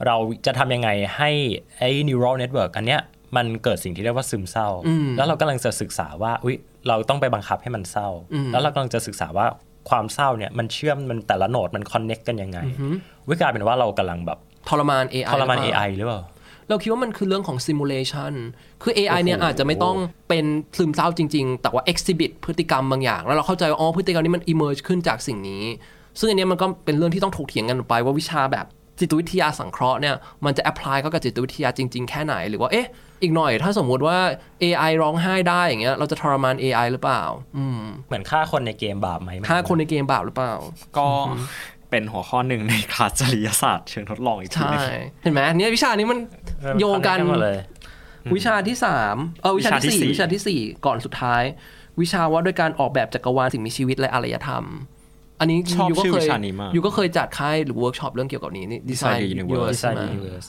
[0.07, 0.17] เรา
[0.47, 1.31] จะทำยังไงให้
[1.79, 3.03] ไอ้ neural network อันเนี้ย
[3.37, 4.69] มันเกิดสิ่งที่เรียกว่าซึมเศร้า
[5.17, 6.57] แล้วเรากำลังจะศึกษาว่าอุ้ย
[6.89, 8.09] เราต้องไปบังคับให้มันเศร้า
[8.53, 9.47] แล้วเรากำลังจะศึกษาว่า
[9.89, 12.59] ความเศร้าเนี่ยมันเชื่อมมันแต่ละโนดมัน connect กันยังไง
[13.29, 16.21] วิกลายเป็นว่าเรากำลังแบบทรมาน AI ทรมานหอเปล่ AI หรือเปล่า
[16.69, 18.33] เราคิดว่ามันคือเรื่องของ simulation
[18.83, 19.97] คือ AI เนี่ยอาจจะไม่ต้อง
[20.29, 20.45] เป็น
[20.77, 25.65] ซึมเศร้าจริง ๆ แต่ว่า exhibit พฤติกรรมบางอย่าง แล้วเราเข้าใจว่าอ๋อพฤติกรรมนี้มัน emerge ขึ้นจากสิ่งนี้
[26.19, 28.67] ซึ่งอันเนี้ยมันก็เป็นเรื่องที่ต้องถกเถียงกันไปว่าวิชาแบบ
[29.01, 30.15] จิตวิทยาสังเคราะห์เนี่ย
[30.45, 32.89] มันจะ apply เข้ากับจิตวิทยาจริง ๆ แค่ไหน หรือว่าเอ๊ะ
[33.23, 34.19] อีกหน่อยถ้าสมมุติว่า
[34.63, 37.23] AI ร้องไห้ได้อย่างเงี้ยเราจะทรมาน AI หรือเปล่า
[37.57, 40.55] อืมเหมือนฆ่าคนในเกมบาปไหมถ้าคนในเกมบาปหรือเปล่า
[40.99, 41.07] ก็
[41.91, 46.19] เป็นหัวข้อหนึ่งในคลาสจริยศาสตร์เชิงทดลองอีกทีใช่หนึงเห็นไหมเนี่ยวิชานี้มัน
[46.61, 47.59] เออโยงกัน connect หมดเลย
[48.37, 51.43] วิชาที่สามเออวิชาที่สี่วิชาที่สี่ก่อนสุดท้าย
[52.01, 54.65] วิชาว่าด้วยการออกแบบจักรวาลสิ่งมีชีวิตและอารยธรรม
[55.41, 60.47] อันนี้ชอบชื่อวิชานี้มาก you ก็เคยจัดค่ายหรือเวิร์กช็อปเรื่องเกี่ยวกับนี้นี่ Design the Universe ใช่ไหม Design the Universe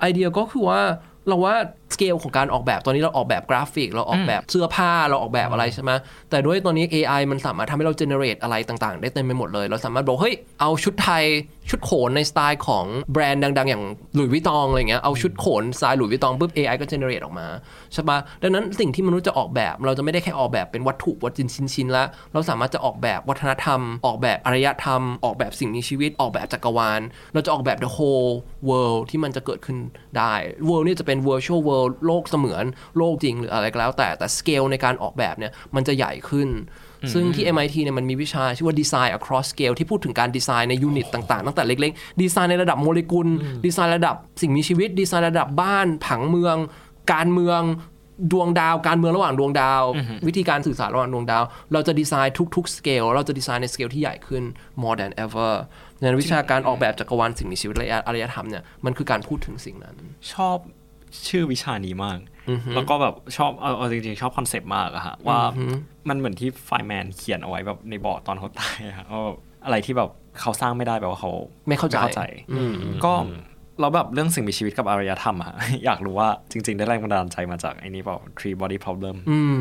[0.00, 0.80] ไอเดียก็คือว่า
[1.28, 1.54] เราว่า
[1.94, 5.90] สเกลของการออกแบบตอนนี้เราออกแบบกราฟิก เราออกแบบเสื้อผ้าเราออกแบบอะไรใช่ไหม
[6.30, 11.24] แต่ด้วยตอนนี้ AI มันสามารถทำให้เรา generate อะไรต่างๆ ได้เต็มไปหมดเลย เราสามารถบอกเฮ้ยเอาชุดไทย
[11.70, 17.46] ชุดโขนในสไตล์ของแบรนด์ดัง ๆ อย่างหลุยส์วิตองอะไรเงี้ยเอาชุดโขนสไตล์หลุยส์วิตองปุ๊บ AI ก็ generate ออกมา
[17.92, 21.44] ใช่ปะดังนั้นสิ่งที่มนุษย์จะออกแบบเราจะไม่ได้แค่ออกแบบเป็นวัตถุวัตถุ
[21.74, 27.00] ชิ้นๆแล้ว เราสามารถจะออกแบบวัฒนธรรม ออกแบบอารยธรรม ออกแบบสิ่งมีชีวิตออกแบบจักรวาล
[27.32, 28.32] เราจะออกแบบ the whole
[28.68, 29.76] world ที่มันจะเกิดขึ้น
[30.18, 30.32] ได้
[30.68, 32.64] world เนี่ยจะเป็น virtual world โลกเสมือน
[32.98, 36.48] โลกจริงหรืออะไรก็แล้ว แต่แต่ scale ในการออกแบบเนี่ยมันจะใหญ่ขึ้น
[37.12, 43.28] ซึ่งที่ MIT เนี่ยมันมีวิชาชื่อว่า Design across scale ที่พูดถึงการดีไซน์ในยูนิตต่างๆ ตั้งแต่เล็กๆ ดีไซน์ในระดับโมเลกุล
[43.64, 46.56] ดีไซน์ระดับสิ่งมีชีวิต ดีไซน์ระดับบ้าน ผังเมือง
[47.12, 47.62] การเมือง
[48.32, 49.82] ดวงดาวการเมืองระหว่างดวงดาว
[50.26, 51.42] วิธีการสื่อสารระหว่างดวงดาว
[51.72, 54.42] เราจะดีไซน์ทุกๆสเกลเราจะดีไซน์ในสเกลที่ใหญ่ขึ้น
[54.82, 55.52] more than ever
[56.00, 59.96] ในวิชาการออกแบบจักรวาลสิ่งมีชีวิตและอารยธรรมเนี่ยมันคือการพูดถึงสิ่งนั้น
[60.32, 60.56] ชอบ
[61.28, 62.18] ชื่อวิชานี้มาก
[62.74, 65.38] แล้วก็แบบชอบเอาเอาจริงๆ ชอบคอนเซปต์มากอะฮะ ว่า
[66.08, 70.10] มันเหมือนที่ Feynman เขียนเอาไว้แบบในบอร์ดตอนเขาตายอะฮะว่าแบบอะไรที่แบบ
[70.40, 71.32] เขาสร้างไม่ได้แปลว่าเขา
[71.68, 72.20] ไม่เข้าใจใจ
[73.04, 73.12] ก็
[73.80, 75.52] เราแบบเรื่องสิ่งมีชีวิตกับอารยธรรมอะ
[75.84, 79.60] อยากรู้ว่าจริง ๆ ได้แรงบันดาลใจมาจากไอ้นี่เปล่า three body problem อืม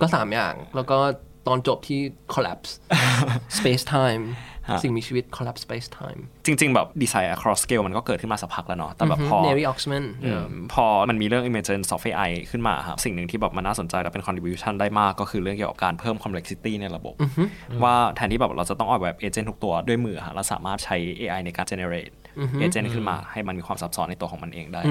[0.00, 0.98] ก็สามอย่างแล้วก็
[1.46, 2.00] ตอนจบที่
[2.32, 2.70] collapse
[3.58, 10.04] space time ฮะ สิ่งมีชีวิต collapse space time จริง ๆ แบบดีไซน์ across scale มันก็เกิดขึ้นมาสักพักแล้วเนาะแต่แบบพอ Neri Oxman
[10.26, 17.14] อืมพอมันมีเรื่อง emergence of AI ขึ้นมาครับสิ่งหนึ่งที่แบบมันน่าสนใจและเป็น contribution ได้มากก็คือเรื่องเกี่ยวกับการเพิ่ม complexity ในระบบ
[17.82, 22.12] ว่าแทนที่แบบเราจะต้องออกแบบ agent ทุกตัวด้วยมือฮะเราสามารถใช้ AI ในการ generate
[22.64, 24.82] agent ขึ้นมาให้มันมีความซับซ้อนในตัวของมันเองได้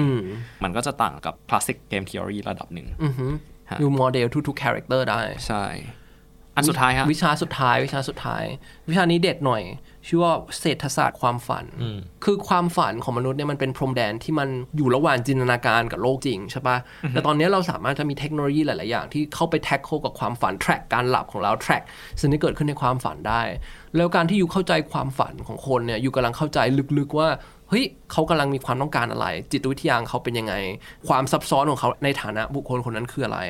[0.64, 2.86] มันก็จะต่างกับ classic game theory ระดับหนึ่ง
[3.70, 5.64] ฮะดูโมเดลทุกๆ character ได้ ใช่
[6.56, 8.44] อันสุดท้ายฮะวิชาสุดท้าย วิชาสุดท้าย
[8.88, 9.62] วิชานี้เด็ดหน่อย
[10.06, 11.64] ชื่อว่าเศรษฐศาสตร์ความฝัน
[12.24, 16.76] คือความฝันของมนุษย์เนี่ยมันเป็นพรมแดนที่มันอยู่ระหว่างจินตนาการกับโลกจริงใช่ปะ
[17.10, 21.82] แต่ตอนนี้เราสามารถจะมีเทคโนโลยีหลาย ๆ อย่างที่เข้าไป track กับความฝัน track การหลับของเรา track
[22.20, 23.42] สิ่งที่เกิดขึ้นในความฝันได้
[23.96, 26.58] แล้วการที่อยู่เข้าใจความฝันของคนเนี่ยอยู่กำลังเข้าใจ
[26.98, 27.28] ลึก ๆ ว่า
[27.68, 30.54] เฮ้ยเขากำลังมีความต้องการอะไร จิตวิทยาของเขาเป็นยังไง
[31.08, 33.40] ความซับซ้อนของเขาในฐานะบุคคลคนนั้นคืออะไร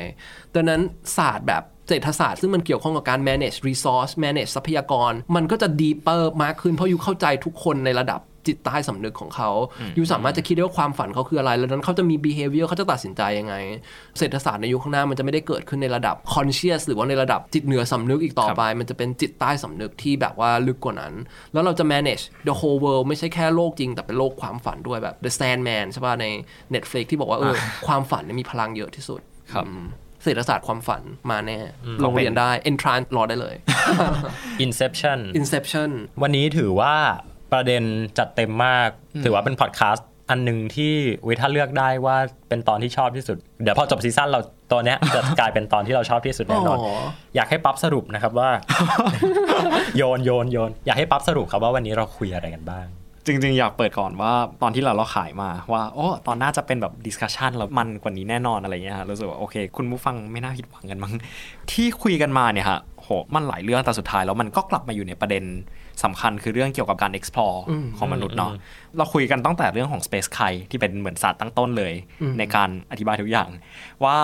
[0.53, 0.81] ดังนั้น
[1.17, 9.49] ศาสตร์แบบ เศรษฐศาสตร์ซึ่งมันเกี่ยวข้องกับการ manage resource manage ทรัพยากร มันก็จะ deeper มากขึ้นเพราะอยู่เข้าใจทุกคนในระดับจิตใต้สำนึกของเขา
[9.95, 13.55] อยู่สามารถจะคิดได้ว่าความฝันเขาคืออะไร แล้วนั้นเขาจะมี behavior เขาจะตัดสินใจยังไง
[14.17, 21.13] เศรษฐศาสตร์ในยุคข้างหน้ามันจะไม่ได้เกิดขึ้นในระดับ conscious หรือว่าในระดับจิตเหนือสำนึกอีกต่อไป มันจะเป็นจิตใต้สำนึกที่แบบว่าลึกกว่านั้น
[21.53, 26.25] แล้วเราจะ manage the whole world ไม่ใช่แค่โลกจริง แต่เป็นโลกความฝันด้วยแบบ The Sandman ใช่ป่ะใน
[26.73, 27.55] Netflix ที่บอกว่าเออ
[27.87, 29.21] ความฝันเนี่ยมีพลังเยอะที่สุด
[29.53, 29.85] ครับอืม
[30.25, 31.01] เศรษฐศาสตร์ความฝัน
[31.31, 31.59] มาแน่
[32.03, 33.55] ลงเรียนได้ entrance รอได้เลย
[34.65, 35.89] Inception Inception
[36.21, 36.95] วันนี้ถือว่า
[37.53, 37.83] ประเด็น
[38.17, 38.89] จัดเต็มมาก
[39.23, 40.93] ถือว่าเป็นพอดแคสต์อันหนึ่งที่
[41.27, 42.17] วิถ้าเลือกได้ว่า
[42.49, 44.39] เป็นตอนที่ชอบที่สุด เดี๋ยวพอจบซีซั่นเรา
[44.71, 46.93] ตัวเนี้ยจะกลายเป็นตอนที่เราชอบที่สุดแน่นอนอ๋อ
[47.35, 48.49] อยากให้ปั๊บสรุปนะครับว่า
[49.97, 52.87] โยนโยนโยนอยากให้ปั๊บสรุปครับว่าวันนี้เราคุยอะไรกันบ้าง
[53.25, 61.13] จริงๆ อยากเปิดก่อนว่าตอนที่เราเราขายมาว่าโอ้ตอนน่าจะเป็นแบบ discussion แล้วมันกว่านี้แน่นอนอะไรเงี้ยฮะรู้สึกว่าโอเค คุณผู้ฟังไม่น่าผิดหวังกันมั้ง
[61.71, 65.43] ที่คุยกันมาเนี่ยฮะโหมันหลายเรื่องแต่สุดท้ายแล้วมันก็กลับมาอยู่ในประเด็น
[66.03, 67.57] สำคัญคือเรื่องเกี่ยวกับการ explore
[67.97, 68.51] ของมนุษย์เนาะ
[68.97, 71.93] เราคุยกันตั้งแต่เรื่องของ Space k i ที่เป็นเหมือนศาสตร์ตั้งต้นเลย
[72.39, 73.49] ในการอธิบายทุกอย่าง
[74.03, 74.15] ว่า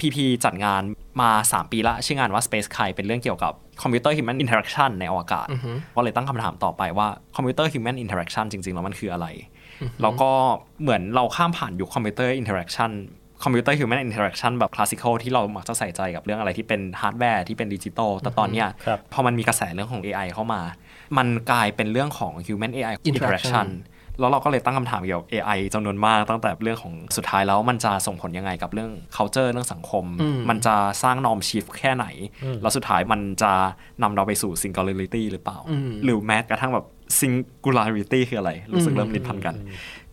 [0.00, 0.82] PP จัดงาน
[1.20, 5.46] มา 3 ปีละชื่องานว่า Space k i เป็นเรื่องเกี่ยวกับ คอมพิวเตอร์ Human Interaction ในอวกาศ
[5.96, 9.26] ก็เลยตั้งคำถามต่อไปว่าคอมพิวเตอร์ Human Interaction จริงๆ แล้วมันคืออะไร
[10.02, 10.30] แล้วก็
[10.82, 12.90] เหมือนเราข้ามผ่านยุคคอมพิวเตอร์ Interaction
[13.44, 20.60] คอมพิวเตอร์ Human Interaction แบบคลาสสิคอลที่เรามักจะใส่ใจกับเรื่องอะไรที่เป็นฮาร์ดแวร์ที่เป็นดิจิตอลแต่ตอนเนี้ยครับพอมันมีกระแสเรื่องของ AI เข้ามา
[21.18, 23.66] มันกลายเป็นเรื่องของ Human AI Interaction Interaction
[24.18, 30.04] แล้วเราก็เลยตั้งคำถามเกี่ยวกับ AI จำนวนมากตั้งแต่เรื่องของสุดท้ายแล้วมันจะส่งผลยังไงกับเรื่อง culture เรื่องสังคม
[30.48, 32.06] มันจะสร้าง norm shift แค่ไหน
[32.62, 33.52] แล้วสุดท้ายมันจะ
[34.02, 35.58] นำเราไปสู่ singularity หรือเปล่า
[36.04, 36.86] หรือแม้กระทั่งแบบ
[37.20, 39.54] singularity คืออะไร รู้สึกเริ่มลิ้นพันกัน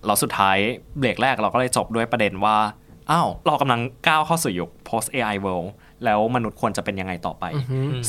[0.05, 0.57] แล้วสุดท้าย
[0.99, 2.57] เบรกแรกเราก็เลยจบด้วยประเด็นว่า
[3.11, 5.69] อ้าวเรากำลังก้าวเข้าสู่ยุค post AI world
[6.05, 7.45] แล้วมนุษย์ควรจะเป็นยังไงต่อไป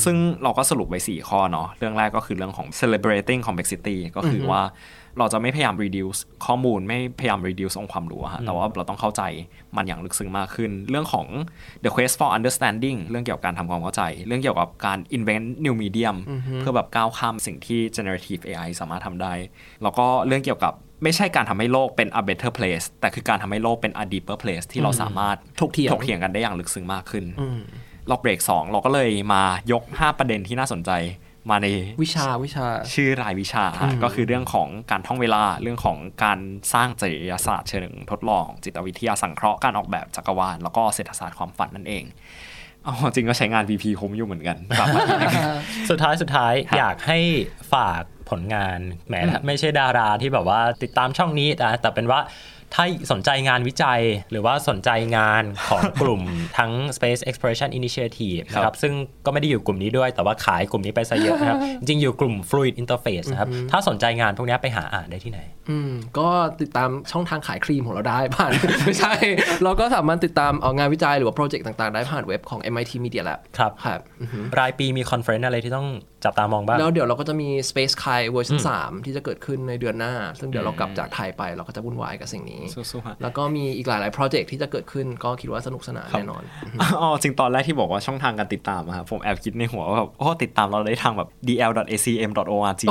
[0.03, 4.61] ซึ่งเราก็สรุปไว้ 4 ข้อเนาะ เรื่องแรกก็คือเรื่องของ celebrating complexity ก็คือว่า
[5.19, 9.21] เราจะไม่พยายาม reduce ข้อมูลไม่พยายาม reduce องค์ความรู้อะฮะแต่ว่าเราต้องเข้าใจ
[9.75, 11.27] มันอย่างลึกซึ้งมากขึ้น เรื่องของ
[11.83, 16.17] the quest for understanding เรื่องเกี่ยวกับการทำความเข้าใจ เรื่องเกี่ยวกับการ invent new medium
[16.59, 19.33] เพื่อแบบก้าวข้ามสิ่งที่ generative AI สามารถทำได้
[19.83, 27.25] แล้วก็เรื่องเกี่ยวกับไม่ใช่การทำให้โลกเป็น a better place แต่คือการทำให้โลกเป็น a deeper place ที่เราสามารถถกเถียงถกเถียงกันได้อย่างลึกซึ้งมากขึ้น
[28.07, 29.41] เราเบรกสองเราก็เลยมา
[29.71, 30.91] ยก 5 ประเด็นที่น่าสนใจ
[31.49, 31.67] มาใน
[32.03, 33.65] วิชาวิชาชื่อรายวิชา
[34.03, 36.39] ก็คือเรื่องของการท่องเวลาเรื่องของการ
[36.73, 42.03] สร้างจริยศาสตร์เชิงทดลอง จิตวิทยาสังเคราะห์การออกแบบจักรวาลแล้วก็เศรษฐศาสตร์ความฝันนั่นเอง
[42.87, 45.29] อ๋อจริงก็ใช้งาน VP คุ้มอยู่เหมือนกันกลับมาที่นี่
[45.89, 47.19] สุดท้ายสุดท้ายครับอยากให้
[47.73, 49.15] ฝากผลงานแหม
[49.45, 52.19] ไม่ใช่ดาราที่แบบว่าติดตามช่องนี้นะแต่เป็นว่า
[52.75, 54.01] ถ้าสนใจงานวิจัย
[54.31, 56.21] หรือว่าสนใจงานของกลุ่ม
[56.57, 58.93] ทั้ง Space Exploration Initiative นะครับซึ่ง
[59.25, 66.29] ก็ไม่ได้อยู่กลุ่มนี้ด้วย แต่ว่าขายกลุ่มนี้ไปซะเยอะนะครับ จริงๆอยู่กลุ่ม Fluid Interface นะครับ ถ้าสนใจงานพวกนี้ไปหาอ่านได้ที่ไหน อืม ก็
[66.61, 68.51] ติดตามช่องทางขายครีมของเราได้ผ่าน
[68.85, 69.13] ไม่ใช่
[69.63, 75.87] เราก็สามารถติดตามเอางานวิจัยหรือว่าโปรเจกต์ต่างๆ ได้ผ่านเว็บของ MIT Media Lab ครับครับอือฮึรายปีมี conference อะไรที่ต้อง
[76.25, 86.43] จับตามองบ้างแล้วเดี๋ยวเราก็จะมี SpaceCHI เวอร์ชัน3ที่จะเกิดขึ้นในเดือนหน้า ซึ่งเดี๋ยวเรากลับจากไทยไปเราก็จะวุ่นวายกับสิ่งนี้สู้ๆฮะแล้วก็มีอีกหลายๆโปรเจกต์ที่จะเกิดขึ้นก็คิดว่าสนุกสนานแน่นอน
[87.01, 92.81] อ๋อจริงตอนแรกที่บอกว่าช่องทางการติดตามอะครับผมแอบคิดในหัวว่าแบบโอ้ติดตามเราได้ทางแบบ dl.acm.org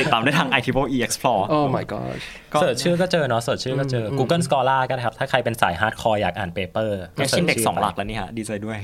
[0.00, 2.22] ติดตามได้ทาง i t b e explore Oh my gosh
[2.52, 8.78] ก็ search ชื่อก็เจอเนาะ search ชื่อก็เจอ Google Scholar ก็ได้ครับ ถ้าใครเป็นสาย hardcore อยากอ่าน paper h-index สองหลักแล้วนี่ฮะดีใจด้วย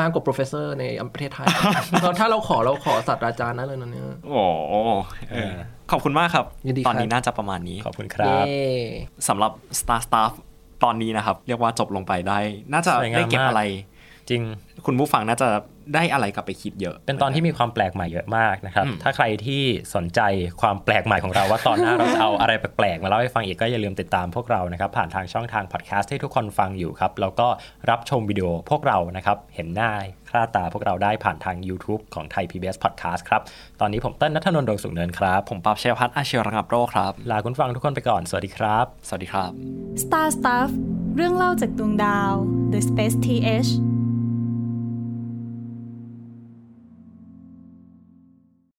[0.00, 1.46] มากกว่า professor ในประเทศไทย
[2.18, 4.42] ถ้าเราขอเราขอศาสตราจารย์นั้นเลยนะเนี่ย โอ้
[5.32, 5.54] เออ
[5.90, 8.64] ขอบคุณมากครับยินดีตอนนี้ครับน่าจะประมาณนี้ ขอบคุณครับเย้
[9.28, 10.32] สำหรับ Star Staff
[10.84, 12.38] ตอนนี้นะครับ เรียกว่าจบลงไปได้
[12.72, 13.62] น่าจะสวยงามได้เก็บมากอะไร
[14.28, 14.42] จริง
[14.86, 15.48] คุณผู้ฟังน่าจะ
[15.94, 19.62] ได้อะไรกลับไปคิดเยอะ เป็นตอนที่มีความแปลกใหม่เยอะมากนะครับอืมถ้าใครที่
[19.94, 20.20] สนใจ
[20.60, 27.48] ความแปลกใหม่ของเราว่าตอนหน้าเราจะเอาอะไรแปลกๆมาเล่าให้ฟังอีกก็อย่าลืมติดตามพวกเรานะครับ ผ่านทางช่องทางพอดแคสต์ที่ทุกคนฟังอยู่ครับ แล้วก็
[27.90, 29.90] รับชมวิดีโอพวกเรานะครับ เห็นหน้า
[30.30, 33.40] ค่าตาพวกเราได้ผ่านทาง YouTube ของไทย PBS Podcast ครับ
[33.80, 39.50] ตอนนี้ผมเต้นนัทนนท์ดวงสุขเนินครับ ผมปราบเชยพัฒน์อาเชียระงับโรคครับ ลาคุณฟังทุกคนไปก่อน สวัสดีครับ สวัสดีครับ
[40.02, 40.70] Star Stuff
[41.16, 42.32] เรื่องเล่าจากดวงดาว
[42.72, 43.70] The Space TH